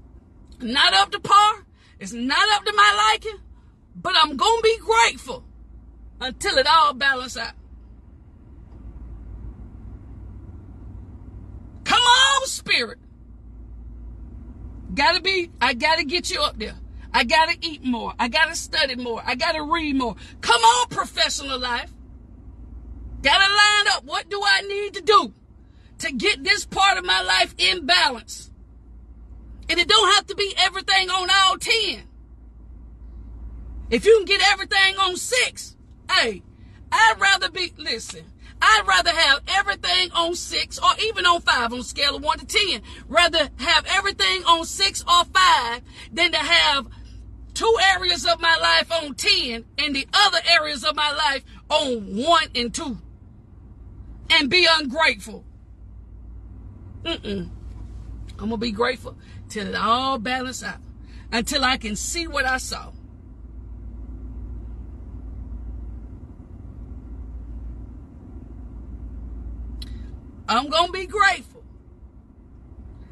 not 0.59 0.93
up 0.93 1.11
to 1.11 1.19
par. 1.19 1.65
It's 1.99 2.11
not 2.11 2.43
up 2.55 2.65
to 2.65 2.73
my 2.73 3.11
liking, 3.13 3.39
but 3.95 4.13
I'm 4.17 4.35
going 4.35 4.57
to 4.57 4.63
be 4.63 4.77
grateful 4.79 5.45
until 6.19 6.57
it 6.57 6.67
all 6.67 6.93
balances 6.93 7.37
out. 7.37 7.53
Come 11.83 12.01
on, 12.01 12.47
spirit. 12.47 12.97
Gotta 14.93 15.21
be, 15.21 15.51
I 15.61 15.73
gotta 15.73 16.03
get 16.03 16.31
you 16.31 16.41
up 16.41 16.57
there. 16.57 16.75
I 17.13 17.23
gotta 17.23 17.57
eat 17.61 17.83
more. 17.83 18.13
I 18.19 18.27
gotta 18.27 18.55
study 18.55 18.95
more. 18.95 19.21
I 19.25 19.35
gotta 19.35 19.61
read 19.61 19.95
more. 19.95 20.15
Come 20.41 20.61
on, 20.61 20.87
professional 20.89 21.59
life. 21.59 21.91
Gotta 23.21 23.53
line 23.53 23.95
up. 23.95 24.03
What 24.05 24.29
do 24.29 24.41
I 24.43 24.61
need 24.61 24.93
to 24.95 25.01
do 25.01 25.33
to 25.99 26.11
get 26.11 26.43
this 26.43 26.65
part 26.65 26.97
of 26.97 27.05
my 27.05 27.21
life 27.21 27.53
in 27.57 27.85
balance? 27.85 28.51
And 29.69 29.79
it 29.79 29.87
don't 29.87 30.13
have 30.15 30.27
to 30.27 30.35
be 30.35 30.53
everything 30.57 31.09
on 31.09 31.29
all 31.29 31.57
10. 31.57 32.03
If 33.89 34.05
you 34.05 34.17
can 34.17 34.25
get 34.25 34.41
everything 34.51 34.97
on 34.97 35.17
six, 35.17 35.75
Hey, 36.11 36.43
I'd 36.91 37.15
rather 37.19 37.49
be, 37.49 37.71
listen, 37.77 38.25
I'd 38.61 38.83
rather 38.85 39.11
have 39.11 39.41
everything 39.47 40.11
on 40.11 40.35
six 40.35 40.77
or 40.77 40.89
even 41.01 41.25
on 41.25 41.41
five 41.41 41.71
on 41.71 41.79
a 41.79 41.83
scale 41.83 42.17
of 42.17 42.23
one 42.23 42.37
to 42.39 42.45
10. 42.45 42.81
Rather 43.07 43.49
have 43.57 43.85
everything 43.87 44.43
on 44.43 44.65
six 44.65 45.03
or 45.03 45.23
five 45.25 45.81
than 46.11 46.33
to 46.33 46.37
have 46.37 46.87
two 47.61 47.77
areas 47.93 48.25
of 48.25 48.41
my 48.41 48.57
life 48.59 48.91
on 48.91 49.13
10 49.13 49.63
and 49.77 49.95
the 49.95 50.07
other 50.11 50.39
areas 50.49 50.83
of 50.83 50.95
my 50.95 51.11
life 51.11 51.43
on 51.69 52.15
1 52.15 52.43
and 52.55 52.73
2 52.73 52.97
and 54.31 54.49
be 54.49 54.67
ungrateful. 54.79 55.45
Mm-mm. 57.03 57.49
I'm 58.31 58.35
going 58.37 58.49
to 58.49 58.57
be 58.57 58.71
grateful 58.71 59.15
till 59.47 59.67
it 59.67 59.75
all 59.75 60.17
balances 60.17 60.63
out, 60.63 60.79
until 61.31 61.63
I 61.63 61.77
can 61.77 61.95
see 61.95 62.25
what 62.25 62.45
I 62.45 62.57
saw. 62.57 62.91
I'm 70.49 70.67
going 70.67 70.87
to 70.87 70.93
be 70.93 71.05
grateful 71.05 71.50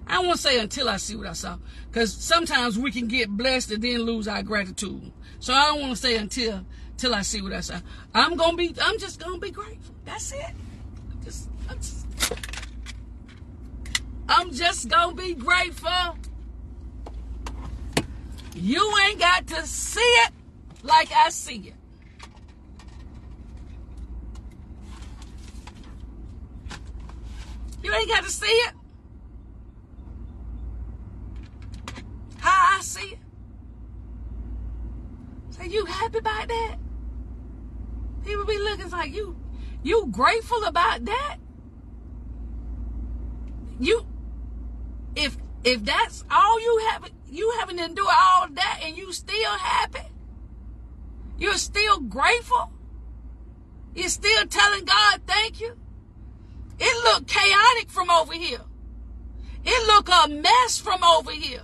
I 0.09 0.19
won't 0.19 0.39
say 0.39 0.59
until 0.59 0.89
I 0.89 0.97
see 0.97 1.15
what 1.15 1.27
I 1.27 1.33
saw, 1.33 1.57
because 1.91 2.11
sometimes 2.11 2.77
we 2.77 2.91
can 2.91 3.07
get 3.07 3.29
blessed 3.29 3.71
and 3.71 3.83
then 3.83 3.99
lose 4.01 4.27
our 4.27 4.41
gratitude. 4.41 5.11
So 5.39 5.53
I 5.53 5.67
don't 5.67 5.81
want 5.81 5.91
to 5.91 5.97
say 5.97 6.17
until 6.17 6.65
till 6.97 7.13
I 7.15 7.21
see 7.21 7.41
what 7.41 7.53
I 7.53 7.61
saw. 7.61 7.79
I'm 8.13 8.35
gonna 8.35 8.57
be. 8.57 8.75
I'm 8.81 8.97
just 8.99 9.19
gonna 9.19 9.37
be 9.37 9.51
grateful. 9.51 9.95
That's 10.05 10.31
it. 10.33 10.51
Just, 11.23 11.49
I'm 11.69 11.77
just, 11.77 12.05
I'm 14.27 14.51
just 14.51 14.89
gonna 14.89 15.15
be 15.15 15.35
grateful. 15.35 16.17
You 18.55 18.97
ain't 19.05 19.19
got 19.19 19.47
to 19.47 19.65
see 19.65 20.01
it 20.01 20.31
like 20.83 21.11
I 21.11 21.29
see 21.29 21.69
it. 21.69 21.75
You 27.81 27.93
ain't 27.93 28.09
got 28.09 28.23
to 28.23 28.29
see 28.29 28.47
it. 28.47 28.73
How 32.39 32.77
I 32.77 32.81
see 32.81 33.13
it. 33.13 33.19
Say, 35.51 35.58
you 35.69 35.85
happy 35.85 36.17
about 36.17 36.47
that? 36.47 36.75
People 38.25 38.45
be 38.45 38.57
looking 38.57 38.89
like 38.89 39.13
you, 39.13 39.35
you 39.83 40.07
grateful 40.11 40.63
about 40.63 41.05
that? 41.05 41.37
You, 43.79 44.05
if 45.15 45.37
if 45.63 45.83
that's 45.83 46.23
all 46.29 46.59
you 46.59 46.89
have, 46.89 47.09
you 47.29 47.53
having 47.59 47.77
to 47.77 47.87
do 47.93 48.05
all 48.05 48.47
that, 48.49 48.79
and 48.83 48.97
you 48.97 49.13
still 49.13 49.51
happy, 49.51 50.07
you're 51.37 51.55
still 51.55 51.99
grateful. 51.99 52.71
You're 53.95 54.09
still 54.09 54.45
telling 54.47 54.85
God 54.85 55.21
thank 55.25 55.59
you. 55.59 55.75
It 56.79 57.03
looked 57.03 57.27
chaotic 57.27 57.89
from 57.89 58.09
over 58.09 58.33
here. 58.33 58.61
It 59.65 59.87
looked 59.87 60.09
a 60.09 60.29
mess 60.29 60.77
from 60.77 61.03
over 61.03 61.31
here. 61.31 61.63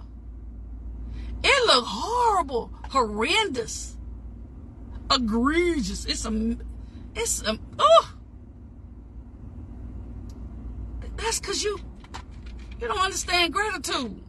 It 1.43 1.67
looked 1.67 1.87
horrible, 1.87 2.73
horrendous, 2.89 3.94
egregious. 5.11 6.05
It's 6.05 6.25
a, 6.25 6.57
it's 7.15 7.41
a, 7.43 7.57
oh. 7.79 8.13
That's 11.17 11.39
because 11.39 11.63
you, 11.63 11.79
you 12.79 12.87
don't 12.87 12.99
understand 12.99 13.53
gratitude. 13.53 14.21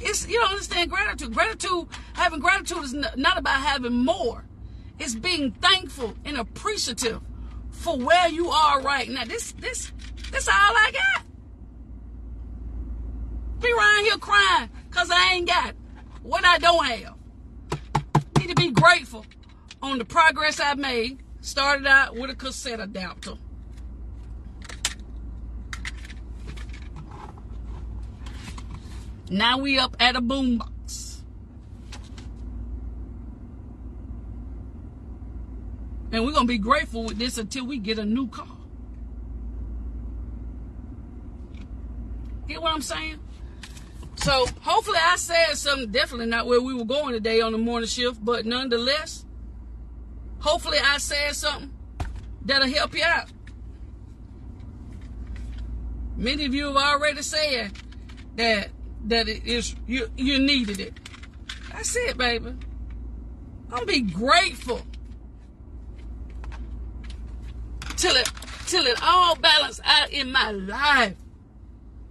It's, 0.00 0.26
you 0.28 0.38
don't 0.40 0.50
understand 0.50 0.90
gratitude. 0.90 1.34
Gratitude, 1.34 1.88
having 2.14 2.40
gratitude 2.40 2.84
is 2.84 2.94
not 2.94 3.38
about 3.38 3.60
having 3.60 3.92
more. 3.92 4.44
It's 4.98 5.14
being 5.14 5.52
thankful 5.52 6.14
and 6.24 6.36
appreciative 6.36 7.20
for 7.70 7.96
where 7.98 8.28
you 8.28 8.48
are 8.50 8.82
right 8.82 9.08
now. 9.08 9.24
This, 9.24 9.52
this, 9.52 9.92
this 10.30 10.48
all 10.48 10.54
I 10.54 10.92
got. 10.92 11.24
Be 13.60 13.72
around 13.72 14.04
here 14.04 14.16
crying 14.18 14.70
because 14.88 15.10
I 15.10 15.34
ain't 15.34 15.46
got 15.46 15.74
what 16.22 16.44
I 16.44 16.58
don't 16.58 16.84
have. 16.84 17.14
To 18.50 18.56
be 18.56 18.72
grateful 18.72 19.24
on 19.80 19.98
the 19.98 20.04
progress 20.04 20.58
I've 20.58 20.76
made. 20.76 21.20
Started 21.40 21.86
out 21.86 22.16
with 22.16 22.30
a 22.30 22.34
cassette 22.34 22.80
adapter. 22.80 23.34
Now 29.30 29.58
we 29.58 29.78
up 29.78 29.94
at 30.00 30.16
a 30.16 30.20
boombox. 30.20 31.20
And 36.10 36.24
we're 36.24 36.32
going 36.32 36.48
to 36.48 36.52
be 36.52 36.58
grateful 36.58 37.04
with 37.04 37.18
this 37.18 37.38
until 37.38 37.66
we 37.66 37.78
get 37.78 38.00
a 38.00 38.04
new 38.04 38.26
car. 38.26 38.48
Get 42.48 42.60
what 42.60 42.74
I'm 42.74 42.82
saying? 42.82 43.20
So 44.22 44.46
hopefully 44.60 44.98
I 45.00 45.16
said 45.16 45.54
something 45.54 45.90
definitely 45.90 46.26
not 46.26 46.46
where 46.46 46.60
we 46.60 46.74
were 46.74 46.84
going 46.84 47.14
today 47.14 47.40
on 47.40 47.52
the 47.52 47.58
morning 47.58 47.88
shift, 47.88 48.22
but 48.22 48.44
nonetheless, 48.44 49.24
hopefully 50.40 50.76
I 50.78 50.98
said 50.98 51.34
something 51.34 51.72
that'll 52.44 52.68
help 52.68 52.94
you 52.94 53.02
out. 53.02 53.30
Many 56.16 56.44
of 56.44 56.54
you 56.54 56.66
have 56.66 56.76
already 56.76 57.22
said 57.22 57.72
that 58.36 58.68
that 59.06 59.26
it 59.26 59.46
is 59.46 59.74
you 59.86 60.10
you 60.18 60.38
needed 60.38 60.80
it. 60.80 61.00
That's 61.72 61.96
it, 61.96 62.18
baby. 62.18 62.54
I'm 63.72 63.86
be 63.86 64.02
grateful 64.02 64.82
till 67.96 68.14
it 68.16 68.30
till 68.66 68.84
it 68.84 68.98
all 69.02 69.34
balance 69.36 69.80
out 69.82 70.10
in 70.10 70.30
my 70.30 70.50
life. 70.50 71.16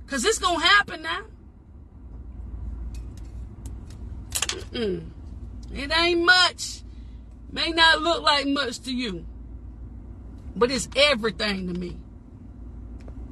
Cause 0.08 0.26
it's 0.26 0.39
gonna 0.39 0.60
happen 0.65 1.04
now. 1.04 1.26
Mm-mm. 4.71 5.10
It 5.73 5.91
ain't 5.97 6.25
much. 6.25 6.82
May 7.51 7.71
not 7.71 8.01
look 8.01 8.21
like 8.21 8.47
much 8.47 8.79
to 8.82 8.93
you. 8.93 9.25
But 10.55 10.71
it's 10.71 10.89
everything 10.95 11.73
to 11.73 11.79
me. 11.79 11.97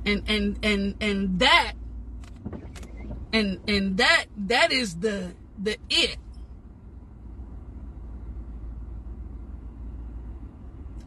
And 0.06 0.24
and 0.28 0.60
and 0.64 0.96
and 1.02 1.40
that 1.40 1.74
and 3.34 3.60
and 3.68 3.98
that 3.98 4.26
that 4.38 4.72
is 4.72 4.96
the 4.96 5.34
the 5.62 5.78
it 5.90 6.18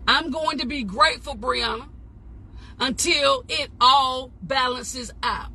i'm 0.06 0.30
going 0.30 0.58
to 0.58 0.66
be 0.66 0.82
grateful 0.82 1.34
brianna 1.34 1.88
until 2.78 3.44
it 3.48 3.70
all 3.80 4.32
balances 4.42 5.12
out 5.22 5.50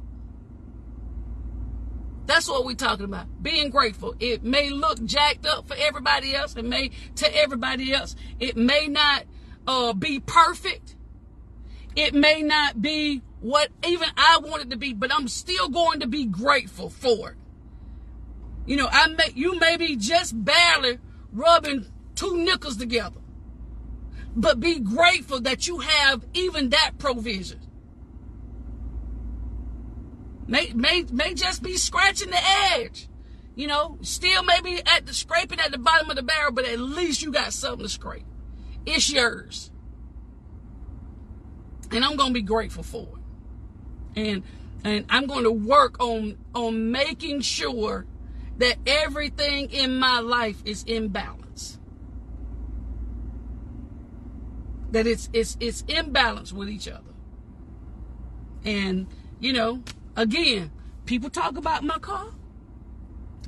that's 2.26 2.48
what 2.48 2.66
we're 2.66 2.76
talking 2.76 3.06
about 3.06 3.26
being 3.42 3.70
grateful 3.70 4.16
it 4.20 4.44
may 4.44 4.70
look 4.70 5.04
jacked 5.06 5.46
up 5.46 5.68
for 5.68 5.76
everybody 5.78 6.36
else 6.36 6.56
it 6.56 6.66
may 6.66 6.90
to 7.16 7.36
everybody 7.36 7.94
else 7.94 8.16
it 8.40 8.58
may 8.58 8.88
not 8.88 9.24
uh, 9.68 9.94
be 9.94 10.20
perfect 10.20 10.96
it 11.96 12.14
may 12.14 12.42
not 12.42 12.82
be 12.82 13.22
what 13.40 13.70
even 13.86 14.10
I 14.18 14.40
wanted 14.44 14.72
to 14.72 14.78
be, 14.78 14.94
but 14.94 15.14
I'm 15.14 15.28
still 15.28 15.70
going 15.70 16.02
to 16.02 16.08
be 16.08 16.26
grateful 16.26 16.90
for 16.90 17.32
it. 17.32 17.38
You 18.66 18.76
know, 18.78 18.88
I 18.92 19.08
may 19.08 19.32
you 19.34 19.60
may 19.60 19.78
be 19.78 19.96
just 19.96 20.44
barely 20.44 21.00
rubbing 21.32 21.86
two 22.16 22.38
nickels 22.38 22.78
together. 22.78 23.20
But 24.36 24.60
be 24.60 24.80
grateful 24.80 25.40
that 25.42 25.68
you 25.68 25.80
have 25.80 26.26
even 26.34 26.70
that 26.70 26.98
provision. 26.98 27.62
May 30.48 30.72
may 30.74 31.06
may 31.12 31.34
just 31.34 31.64
be 31.64 31.78
scratching 31.78 32.30
the 32.30 32.44
edge. 32.74 33.08
You 33.56 33.68
know, 33.68 33.98
still 34.02 34.44
maybe 34.44 34.82
at 34.86 35.06
the 35.06 35.14
scraping 35.14 35.60
at 35.60 35.72
the 35.72 35.78
bottom 35.78 36.10
of 36.10 36.16
the 36.16 36.24
barrel, 36.24 36.52
but 36.52 36.66
at 36.66 36.80
least 36.80 37.22
you 37.22 37.32
got 37.32 37.54
something 37.54 37.86
to 37.86 37.90
scrape. 37.90 38.26
It's 38.86 39.12
yours. 39.12 39.72
And 41.92 42.04
I'm 42.04 42.16
gonna 42.18 42.34
be 42.34 42.42
grateful 42.42 42.84
for 42.84 43.04
it 43.04 43.26
and 44.16 44.44
and 44.84 45.06
I'm 45.10 45.26
going 45.26 45.44
to 45.44 45.52
work 45.52 46.00
on 46.00 46.38
on 46.54 46.92
making 46.92 47.42
sure 47.42 48.06
that 48.58 48.78
everything 48.86 49.72
in 49.72 49.98
my 49.98 50.20
life 50.20 50.62
is 50.64 50.84
in 50.84 51.10
balance. 51.10 51.80
That 54.92 55.08
it's 55.08 55.30
it's 55.34 55.58
it's 55.60 55.84
in 55.88 56.12
balance 56.12 56.54
with 56.54 56.70
each 56.70 56.88
other. 56.88 57.02
And 58.64 59.08
you 59.40 59.54
know, 59.54 59.84
again, 60.16 60.72
people 61.06 61.30
talk 61.30 61.58
about 61.58 61.84
my 61.84 62.00
car. 62.00 62.28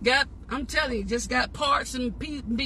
Got 0.03 0.27
I'm 0.49 0.65
telling 0.65 0.97
you, 0.97 1.03
just 1.03 1.29
got 1.29 1.53
parts 1.53 1.93
and 1.93 2.17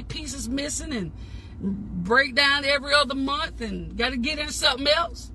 pieces 0.07 0.47
missing 0.47 0.93
and 0.93 1.11
break 1.59 2.35
down 2.35 2.65
every 2.65 2.93
other 2.93 3.15
month 3.15 3.61
and 3.61 3.97
got 3.97 4.09
to 4.09 4.17
get 4.17 4.39
into 4.39 4.53
something 4.53 4.87
else. 4.87 5.31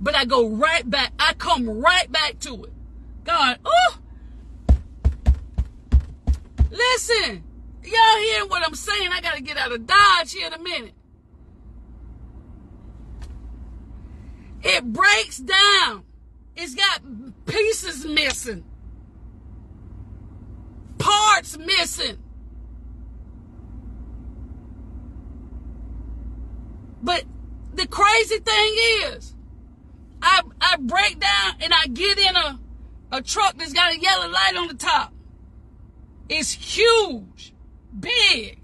But 0.00 0.16
I 0.16 0.24
go 0.24 0.48
right 0.48 0.88
back. 0.88 1.12
I 1.18 1.34
come 1.34 1.68
right 1.68 2.10
back 2.10 2.38
to 2.40 2.64
it. 2.64 2.72
God, 3.24 3.58
oh. 3.64 3.98
Listen, 6.70 7.44
y'all 7.82 8.18
hearing 8.18 8.48
what 8.48 8.64
I'm 8.64 8.74
saying? 8.74 9.10
I 9.12 9.20
got 9.20 9.36
to 9.36 9.42
get 9.42 9.56
out 9.56 9.72
of 9.72 9.86
Dodge 9.86 10.32
here 10.32 10.46
in 10.46 10.52
a 10.52 10.58
minute. 10.58 10.94
It 14.62 14.84
breaks 14.84 15.38
down. 15.38 16.04
It's 16.56 16.74
got 16.74 17.00
pieces 17.46 18.04
missing, 18.04 18.64
parts 20.98 21.56
missing. 21.56 22.18
But 27.02 27.24
the 27.74 27.86
crazy 27.86 28.38
thing 28.38 28.74
is, 29.04 29.34
I, 30.22 30.42
I 30.60 30.76
break 30.76 31.18
down 31.18 31.54
and 31.60 31.72
I 31.72 31.86
get 31.86 32.18
in 32.18 32.36
a, 32.36 32.60
a 33.12 33.22
truck 33.22 33.56
that's 33.56 33.72
got 33.72 33.94
a 33.94 33.98
yellow 33.98 34.28
light 34.28 34.56
on 34.56 34.68
the 34.68 34.74
top. 34.74 35.14
It's 36.28 36.52
huge, 36.52 37.54
big. 37.98 38.60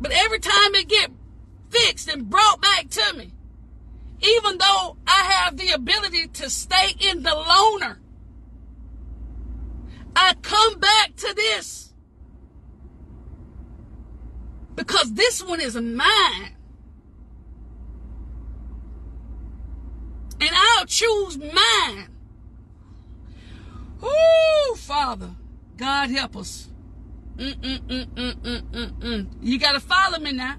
But 0.00 0.12
every 0.12 0.40
time 0.40 0.74
it 0.74 0.88
get 0.88 1.10
fixed 1.70 2.08
and 2.08 2.28
brought 2.28 2.60
back 2.60 2.88
to 2.90 3.12
me. 3.16 3.32
Even 4.22 4.58
though 4.58 4.96
I 5.06 5.24
have 5.32 5.56
the 5.56 5.70
ability 5.70 6.28
to 6.28 6.48
stay 6.48 6.94
in 7.00 7.22
the 7.22 7.30
loaner, 7.30 7.98
I 10.14 10.34
come 10.42 10.78
back 10.78 11.16
to 11.16 11.34
this 11.34 11.92
because 14.74 15.14
this 15.14 15.42
one 15.42 15.60
is 15.60 15.74
mine. 15.76 16.56
And 20.40 20.50
I'll 20.52 20.86
choose 20.86 21.38
mine. 21.38 22.08
Oh, 24.02 24.76
Father, 24.78 25.30
God 25.76 26.10
help 26.10 26.36
us. 26.36 26.68
Mm-mm-mm-mm-mm-mm. 27.36 29.26
You 29.40 29.58
gotta 29.58 29.80
follow 29.80 30.18
me 30.18 30.32
now. 30.32 30.56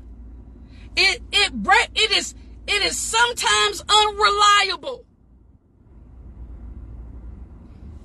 It 0.95 1.21
it 1.32 1.54
break 1.54 1.89
it 1.95 2.12
is 2.12 2.34
it 2.67 2.82
is 2.82 2.97
sometimes 2.97 3.84
unreliable. 3.88 5.06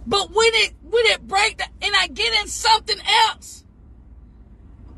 But 0.06 0.30
when 0.30 0.50
it 0.54 0.74
when 0.82 1.04
it 1.06 1.26
break 1.26 1.58
the, 1.58 1.64
and 1.82 1.94
I 1.94 2.06
get 2.08 2.32
in 2.40 2.48
something 2.48 2.98
else, 3.28 3.64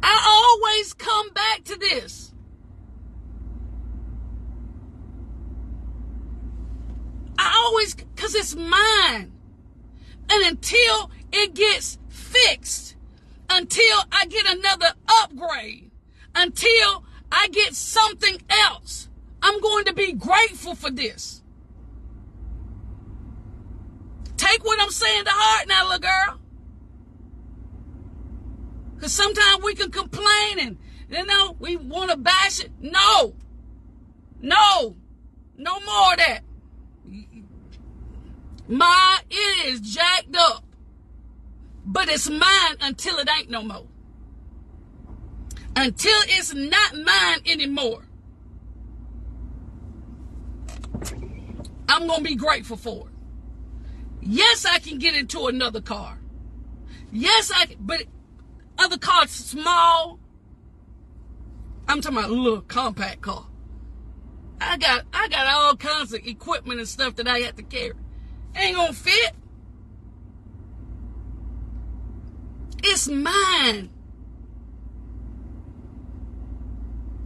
I 0.02 0.24
always 0.26 0.94
come 0.94 1.30
back 1.30 1.64
to 1.64 1.76
this. 1.76 2.32
I 7.38 7.62
always 7.64 7.96
cause 8.16 8.34
it's 8.34 8.54
mine. 8.54 9.32
And 10.32 10.46
until 10.46 11.10
it 11.32 11.54
gets 11.54 11.98
fixed, 12.08 12.96
until 13.48 13.98
I 14.12 14.26
get 14.26 14.48
another 14.48 14.92
upgrade, 15.22 15.90
until 16.34 17.04
I 17.32 17.48
get 17.48 17.74
something 17.74 18.40
else, 18.48 19.09
I'm 19.42 19.60
going 19.60 19.84
to 19.86 19.94
be 19.94 20.12
grateful 20.12 20.74
for 20.74 20.90
this. 20.90 21.42
Take 24.36 24.64
what 24.64 24.80
I'm 24.80 24.90
saying 24.90 25.24
to 25.24 25.30
heart 25.30 25.68
now, 25.68 25.84
little 25.84 25.98
girl. 25.98 26.40
Because 28.94 29.12
sometimes 29.12 29.62
we 29.62 29.74
can 29.74 29.90
complain 29.90 30.58
and, 30.58 30.78
you 31.08 31.24
know, 31.24 31.56
we 31.58 31.76
want 31.76 32.10
to 32.10 32.16
bash 32.16 32.60
it. 32.60 32.70
No. 32.80 33.34
No. 34.40 34.96
No 35.56 35.80
more 35.80 36.12
of 36.12 36.18
that. 36.18 36.40
My, 38.68 39.18
it 39.30 39.66
is 39.66 39.80
jacked 39.80 40.36
up. 40.36 40.64
But 41.84 42.08
it's 42.08 42.28
mine 42.28 42.76
until 42.80 43.18
it 43.18 43.28
ain't 43.38 43.50
no 43.50 43.62
more. 43.62 43.86
Until 45.74 46.18
it's 46.28 46.54
not 46.54 46.94
mine 46.94 47.40
anymore. 47.46 48.04
I'm 51.90 52.06
going 52.06 52.18
to 52.18 52.24
be 52.24 52.36
grateful 52.36 52.76
for 52.76 53.08
it. 53.08 53.14
Yes, 54.22 54.64
I 54.64 54.78
can 54.78 54.98
get 54.98 55.16
into 55.16 55.46
another 55.46 55.80
car. 55.80 56.18
Yes, 57.10 57.50
I 57.52 57.74
but 57.80 58.04
other 58.78 58.96
cars 58.96 59.30
small. 59.30 60.20
I'm 61.88 62.00
talking 62.00 62.18
about 62.18 62.30
a 62.30 62.34
little 62.34 62.60
compact 62.60 63.22
car. 63.22 63.46
I 64.60 64.76
got 64.76 65.04
I 65.12 65.28
got 65.28 65.46
all 65.46 65.76
kinds 65.76 66.12
of 66.12 66.24
equipment 66.24 66.78
and 66.78 66.88
stuff 66.88 67.16
that 67.16 67.26
I 67.26 67.40
have 67.40 67.56
to 67.56 67.62
carry. 67.62 67.94
Ain't 68.54 68.76
gonna 68.76 68.92
fit. 68.92 69.32
It's 72.84 73.08
mine. 73.08 73.90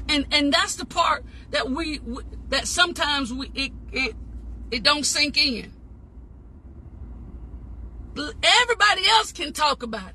And 0.09 0.27
and 0.31 0.53
that's 0.53 0.77
the 0.77 0.87
part 0.87 1.24
that 1.50 1.70
we 1.70 2.00
that 2.48 2.66
sometimes 2.66 3.33
we 3.33 3.50
it 3.55 3.72
it 3.92 4.14
it 4.74 4.82
don't 4.82 5.06
sink 5.06 5.37
in. 5.38 5.72
Everybody 8.16 9.06
else 9.08 9.30
can 9.30 9.52
talk 9.52 9.84
about 9.84 10.08
it. 10.08 10.14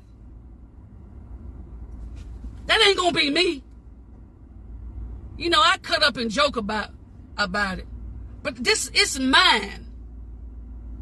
That 2.66 2.80
ain't 2.86 2.98
gonna 2.98 3.12
be 3.12 3.30
me. 3.30 3.62
You 5.38 5.48
know, 5.48 5.60
I 5.60 5.78
cut 5.78 6.02
up 6.02 6.18
and 6.18 6.30
joke 6.30 6.56
about 6.56 6.90
about 7.38 7.78
it. 7.78 7.86
But 8.42 8.62
this 8.62 8.88
is 8.88 9.18
mine. 9.18 9.86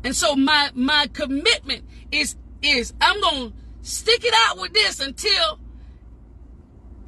And 0.05 0.15
so 0.15 0.37
my 0.37 0.71
my 0.75 1.09
commitment 1.13 1.85
is 2.13 2.37
is 2.63 2.95
I'm 3.01 3.21
gonna 3.21 3.53
stick 3.83 4.25
it 4.25 4.35
out 4.47 4.59
with 4.59 4.73
this 4.73 5.01
until 5.01 5.59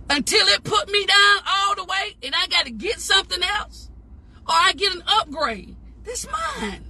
until 0.09 0.47
it 0.49 0.65
put 0.65 0.91
me 0.91 1.07
down 1.07 1.43
all 1.47 1.77
the 1.77 1.85
way 1.85 2.17
and 2.25 2.35
I 2.35 2.49
gotta 2.49 2.71
get 2.71 2.99
something 2.99 3.43
else. 3.43 3.89
Or 4.49 4.55
I 4.55 4.73
get 4.73 4.93
an 4.97 5.05
upgrade. 5.07 5.77
That's 6.11 6.27
mine. 6.27 6.85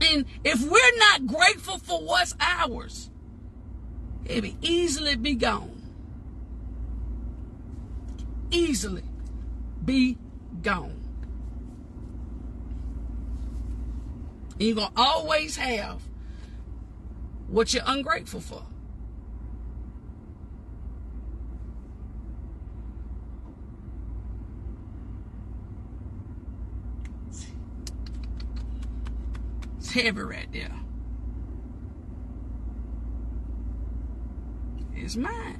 And 0.00 0.24
if 0.44 0.62
we're 0.62 0.98
not 0.98 1.26
grateful 1.26 1.78
for 1.78 2.00
what's 2.00 2.36
ours, 2.40 3.10
it 4.24 4.44
will 4.44 4.56
easily 4.62 5.16
be 5.16 5.34
gone. 5.34 5.82
Easily 8.52 9.02
be 9.84 10.18
gone. 10.62 11.00
And 14.52 14.62
you're 14.62 14.76
going 14.76 14.92
to 14.94 15.00
always 15.00 15.56
have 15.56 16.00
what 17.48 17.74
you're 17.74 17.82
ungrateful 17.86 18.40
for. 18.40 18.62
It's 29.90 30.00
heavy 30.00 30.20
right 30.20 30.46
there. 30.52 30.70
It's 34.94 35.16
mine. 35.16 35.58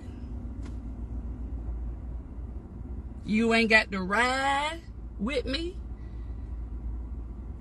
You 3.26 3.52
ain't 3.54 3.70
got 3.70 3.90
to 3.90 4.00
ride 4.00 4.82
with 5.18 5.46
me. 5.46 5.76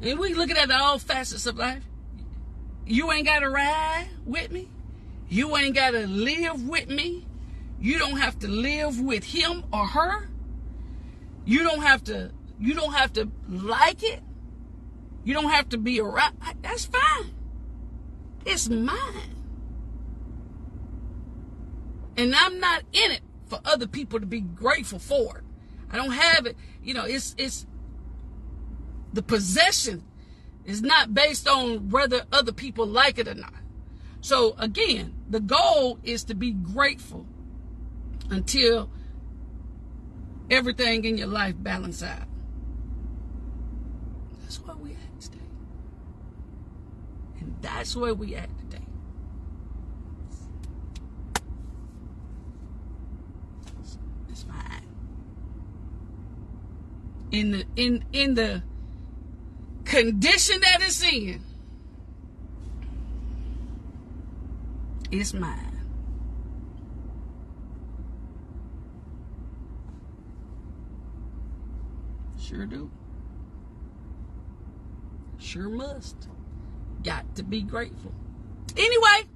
And 0.03 0.19
we 0.19 0.35
looking 0.35 0.57
at 0.57 0.67
the 0.67 0.77
all 0.77 0.99
facets 0.99 1.47
of 1.47 1.57
life. 1.57 1.81
You 2.85 3.11
ain't 3.11 3.25
got 3.25 3.39
to 3.39 3.49
ride 3.49 4.09
with 4.23 4.51
me. 4.51 4.69
You 5.27 5.57
ain't 5.57 5.73
got 5.73 5.91
to 5.91 6.05
live 6.05 6.67
with 6.67 6.87
me. 6.87 7.25
You 7.79 7.97
don't 7.97 8.19
have 8.19 8.37
to 8.39 8.47
live 8.47 9.01
with 9.01 9.23
him 9.23 9.63
or 9.73 9.87
her. 9.87 10.29
You 11.45 11.63
don't 11.63 11.81
have 11.81 12.03
to 12.03 12.29
you 12.59 12.75
don't 12.75 12.93
have 12.93 13.13
to 13.13 13.27
like 13.47 14.03
it. 14.03 14.21
You 15.23 15.33
don't 15.33 15.51
have 15.51 15.69
to 15.69 15.77
be 15.77 15.99
around. 15.99 16.37
That's 16.61 16.85
fine. 16.85 17.33
It's 18.45 18.69
mine. 18.69 19.35
And 22.17 22.33
I'm 22.35 22.59
not 22.59 22.83
in 22.91 23.11
it 23.11 23.21
for 23.47 23.59
other 23.65 23.87
people 23.87 24.19
to 24.19 24.25
be 24.25 24.41
grateful 24.41 24.99
for 24.99 25.37
it. 25.37 25.43
I 25.91 25.97
don't 25.97 26.11
have 26.11 26.45
it. 26.45 26.55
You 26.83 26.93
know, 26.93 27.05
it's 27.05 27.35
it's 27.37 27.65
the 29.13 29.21
possession 29.21 30.03
is 30.65 30.81
not 30.81 31.13
based 31.13 31.47
on 31.47 31.89
whether 31.89 32.23
other 32.31 32.51
people 32.51 32.85
like 32.85 33.17
it 33.17 33.27
or 33.27 33.35
not. 33.35 33.53
So 34.21 34.55
again, 34.57 35.13
the 35.29 35.39
goal 35.39 35.99
is 36.03 36.23
to 36.25 36.35
be 36.35 36.51
grateful 36.51 37.25
until 38.29 38.89
everything 40.49 41.05
in 41.05 41.17
your 41.17 41.27
life 41.27 41.55
balance 41.57 42.03
out. 42.03 42.27
That's 44.41 44.59
where 44.61 44.75
we 44.75 44.91
at 44.91 45.21
today. 45.21 45.37
And 47.39 47.48
that's 47.61 47.95
where 47.95 48.13
we 48.13 48.35
at 48.35 48.49
today. 48.59 48.83
It's 54.29 54.43
fine. 54.43 54.83
In 57.31 57.51
the 57.51 57.65
in 57.75 58.05
in 58.13 58.35
the 58.35 58.63
condition 59.85 60.61
that 60.61 60.81
it's 60.81 61.03
in, 61.03 61.43
it's 65.11 65.33
mine. 65.33 65.65
Sure 72.39 72.65
do. 72.65 72.89
Sure 75.37 75.69
must. 75.69 76.27
Got 77.03 77.35
to 77.35 77.43
be 77.43 77.61
grateful. 77.61 78.13
Anyway, 78.75 79.29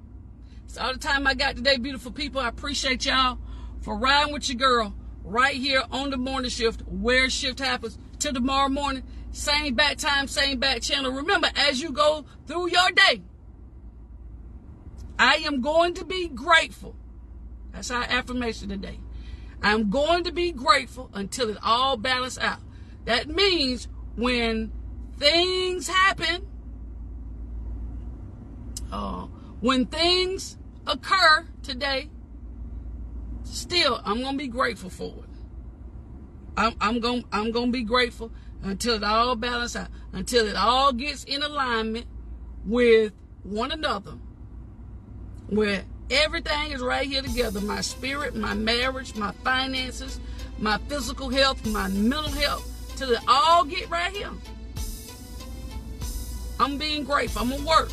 it's 0.64 0.76
all 0.76 0.92
the 0.92 0.98
time 0.98 1.26
I 1.26 1.34
got 1.34 1.56
today, 1.56 1.78
beautiful 1.78 2.12
people. 2.12 2.40
I 2.40 2.48
appreciate 2.48 3.04
y'all 3.06 3.38
for 3.80 3.96
riding 3.96 4.32
with 4.32 4.48
your 4.48 4.58
girl 4.58 4.94
right 5.22 5.56
here 5.56 5.82
on 5.90 6.10
the 6.10 6.16
morning 6.16 6.50
shift 6.50 6.82
where 6.86 7.28
shift 7.30 7.58
happens. 7.58 7.98
Till 8.18 8.32
tomorrow 8.32 8.68
morning. 8.68 9.02
Same 9.32 9.74
back 9.74 9.98
time, 9.98 10.28
same 10.28 10.60
back 10.60 10.80
channel. 10.80 11.10
Remember, 11.10 11.48
as 11.56 11.82
you 11.82 11.90
go 11.90 12.24
through 12.46 12.70
your 12.70 12.90
day, 12.92 13.22
I 15.18 15.36
am 15.44 15.60
going 15.60 15.94
to 15.94 16.04
be 16.04 16.28
grateful. 16.28 16.94
That's 17.72 17.90
our 17.90 18.04
affirmation 18.04 18.68
today. 18.68 19.00
I'm 19.60 19.90
going 19.90 20.22
to 20.22 20.32
be 20.32 20.52
grateful 20.52 21.10
until 21.12 21.48
it 21.48 21.58
all 21.64 21.96
balances 21.96 22.38
out. 22.38 22.60
That 23.06 23.28
means 23.28 23.88
when 24.14 24.70
things 25.18 25.88
happen, 25.88 26.46
uh, 28.94 29.26
when 29.60 29.86
things 29.86 30.56
occur 30.86 31.48
today, 31.64 32.10
still 33.42 34.00
I'm 34.04 34.22
gonna 34.22 34.38
be 34.38 34.46
grateful 34.46 34.88
for 34.88 35.06
it. 35.24 35.30
I'm, 36.56 36.74
I'm 36.80 37.00
gonna 37.00 37.24
I'm 37.32 37.50
gonna 37.50 37.72
be 37.72 37.82
grateful 37.82 38.30
until 38.62 38.94
it 38.94 39.02
all 39.02 39.34
balances 39.34 39.76
out, 39.76 39.88
until 40.12 40.46
it 40.46 40.54
all 40.54 40.92
gets 40.92 41.24
in 41.24 41.42
alignment 41.42 42.06
with 42.64 43.12
one 43.42 43.72
another, 43.72 44.12
where 45.48 45.84
everything 46.08 46.70
is 46.70 46.80
right 46.80 47.08
here 47.08 47.22
together. 47.22 47.60
My 47.60 47.80
spirit, 47.80 48.36
my 48.36 48.54
marriage, 48.54 49.16
my 49.16 49.32
finances, 49.42 50.20
my 50.60 50.78
physical 50.88 51.30
health, 51.30 51.66
my 51.66 51.88
mental 51.88 52.30
health, 52.30 52.94
till 52.96 53.10
it 53.10 53.20
all 53.26 53.64
get 53.64 53.90
right 53.90 54.14
here. 54.14 54.30
I'm 56.60 56.78
being 56.78 57.02
grateful. 57.02 57.42
I'm 57.42 57.50
gonna 57.50 57.66
work 57.66 57.90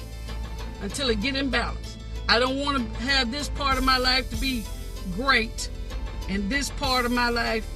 until 0.82 1.10
it 1.10 1.22
get 1.22 1.36
in 1.36 1.50
balance. 1.50 1.98
I 2.28 2.40
don't 2.40 2.60
want 2.60 2.78
to 2.78 3.02
have 3.04 3.32
this 3.32 3.50
part 3.50 3.78
of 3.78 3.84
my 3.84 3.98
life 3.98 4.30
to 4.30 4.36
be 4.38 4.64
great 5.16 5.70
and 6.30 6.50
this 6.50 6.70
part 6.72 7.06
of 7.06 7.12
my 7.12 7.30
life 7.30 7.68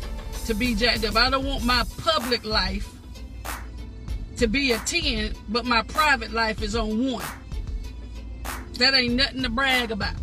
to 0.46 0.54
be 0.54 0.76
jacked 0.76 1.04
up. 1.06 1.16
I 1.16 1.30
don't 1.30 1.46
want 1.46 1.66
my 1.66 1.84
public 1.98 2.46
life 2.46 2.92
to 4.38 4.48
be 4.48 4.72
a 4.72 4.78
10, 4.80 5.34
but 5.50 5.66
my 5.66 5.82
private 5.84 6.32
life 6.32 6.62
is 6.62 6.76
on 6.76 7.12
one. 7.12 7.26
That 8.78 8.94
ain't 8.94 9.16
nothing 9.16 9.44
to 9.44 9.50
brag 9.50 9.92
about. 9.92 10.16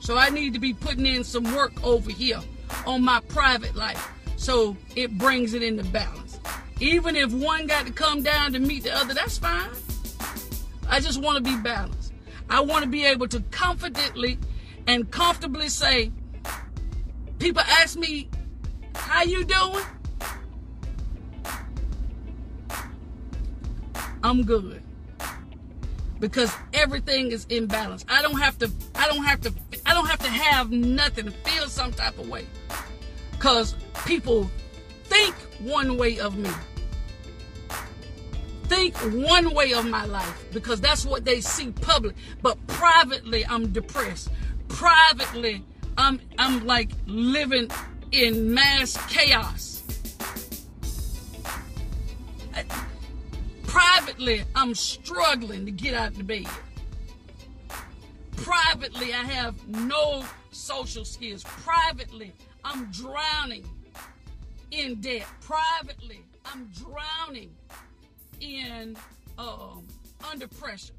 So 0.00 0.16
I 0.16 0.30
need 0.30 0.54
to 0.54 0.58
be 0.58 0.72
putting 0.72 1.06
in 1.06 1.24
some 1.24 1.44
work 1.54 1.72
over 1.84 2.10
here 2.10 2.40
on 2.86 3.02
my 3.02 3.20
private 3.28 3.76
life 3.76 4.10
so 4.36 4.76
it 4.96 5.16
brings 5.18 5.54
it 5.54 5.62
into 5.62 5.84
balance. 5.84 6.40
Even 6.80 7.14
if 7.14 7.30
one 7.32 7.66
got 7.66 7.86
to 7.86 7.92
come 7.92 8.22
down 8.22 8.52
to 8.54 8.58
meet 8.58 8.84
the 8.84 8.96
other, 8.96 9.12
that's 9.12 9.36
fine. 9.38 9.70
I 10.88 10.98
just 11.00 11.20
want 11.20 11.36
to 11.36 11.42
be 11.42 11.56
balanced. 11.62 11.99
I 12.50 12.60
want 12.60 12.82
to 12.82 12.90
be 12.90 13.04
able 13.06 13.28
to 13.28 13.40
confidently 13.52 14.38
and 14.88 15.08
comfortably 15.10 15.68
say, 15.68 16.10
people 17.38 17.62
ask 17.62 17.96
me, 17.96 18.28
how 18.94 19.22
you 19.22 19.44
doing? 19.44 19.84
I'm 24.22 24.42
good. 24.42 24.82
Because 26.18 26.52
everything 26.74 27.30
is 27.30 27.46
in 27.48 27.66
balance. 27.66 28.04
I 28.08 28.20
don't 28.20 28.38
have 28.38 28.58
to 28.58 28.70
I 28.94 29.06
don't 29.06 29.24
have 29.24 29.40
to 29.42 29.54
I 29.86 29.94
don't 29.94 30.06
have 30.06 30.18
to 30.18 30.28
have 30.28 30.70
nothing 30.70 31.24
to 31.26 31.30
feel 31.30 31.68
some 31.68 31.92
type 31.92 32.18
of 32.18 32.28
way. 32.28 32.44
Cuz 33.38 33.74
people 34.04 34.50
think 35.04 35.34
one 35.60 35.96
way 35.96 36.18
of 36.18 36.36
me 36.36 36.50
think 38.70 38.96
one 39.26 39.52
way 39.52 39.72
of 39.72 39.84
my 39.84 40.04
life 40.04 40.46
because 40.52 40.80
that's 40.80 41.04
what 41.04 41.24
they 41.24 41.40
see 41.40 41.72
public. 41.72 42.14
But 42.40 42.56
privately, 42.68 43.44
I'm 43.44 43.72
depressed. 43.72 44.30
Privately, 44.68 45.64
I'm 45.98 46.20
I'm 46.38 46.64
like 46.64 46.90
living 47.06 47.68
in 48.12 48.54
mass 48.54 48.96
chaos. 49.08 49.82
Privately, 53.64 54.44
I'm 54.54 54.76
struggling 54.76 55.66
to 55.66 55.72
get 55.72 55.94
out 55.94 56.12
of 56.12 56.18
the 56.18 56.24
bed. 56.24 56.46
Privately, 58.36 59.12
I 59.12 59.24
have 59.24 59.54
no 59.66 60.24
social 60.52 61.04
skills. 61.04 61.42
Privately, 61.42 62.32
I'm 62.64 62.88
drowning 62.92 63.68
in 64.70 65.00
debt. 65.00 65.26
Privately, 65.40 66.20
I'm 66.44 66.70
drowning 66.72 67.50
in 68.40 68.96
um, 69.38 69.86
under 70.30 70.48
pressure. 70.48 70.94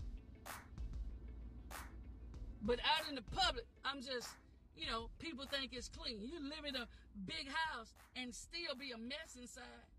But 2.61 2.79
out 2.85 3.09
in 3.09 3.15
the 3.15 3.25
public, 3.33 3.65
I'm 3.83 4.01
just, 4.01 4.29
you 4.77 4.85
know, 4.85 5.09
people 5.17 5.45
think 5.49 5.73
it's 5.73 5.89
clean. 5.89 6.21
You 6.21 6.37
live 6.41 6.65
in 6.65 6.75
a 6.75 6.85
big 7.25 7.49
house 7.49 7.93
and 8.15 8.33
still 8.33 8.77
be 8.77 8.93
a 8.93 8.97
mess 8.97 9.33
inside. 9.39 9.89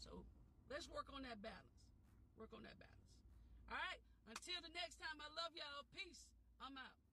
So 0.00 0.10
let's 0.70 0.88
work 0.92 1.08
on 1.16 1.22
that 1.24 1.40
balance. 1.40 1.80
Work 2.36 2.52
on 2.52 2.60
that 2.62 2.76
balance. 2.76 3.08
All 3.72 3.80
right. 3.80 4.00
Until 4.28 4.60
the 4.60 4.72
next 4.76 5.00
time, 5.00 5.16
I 5.16 5.28
love 5.32 5.52
y'all. 5.56 5.84
Peace. 5.96 6.28
I'm 6.60 6.76
out. 6.76 7.03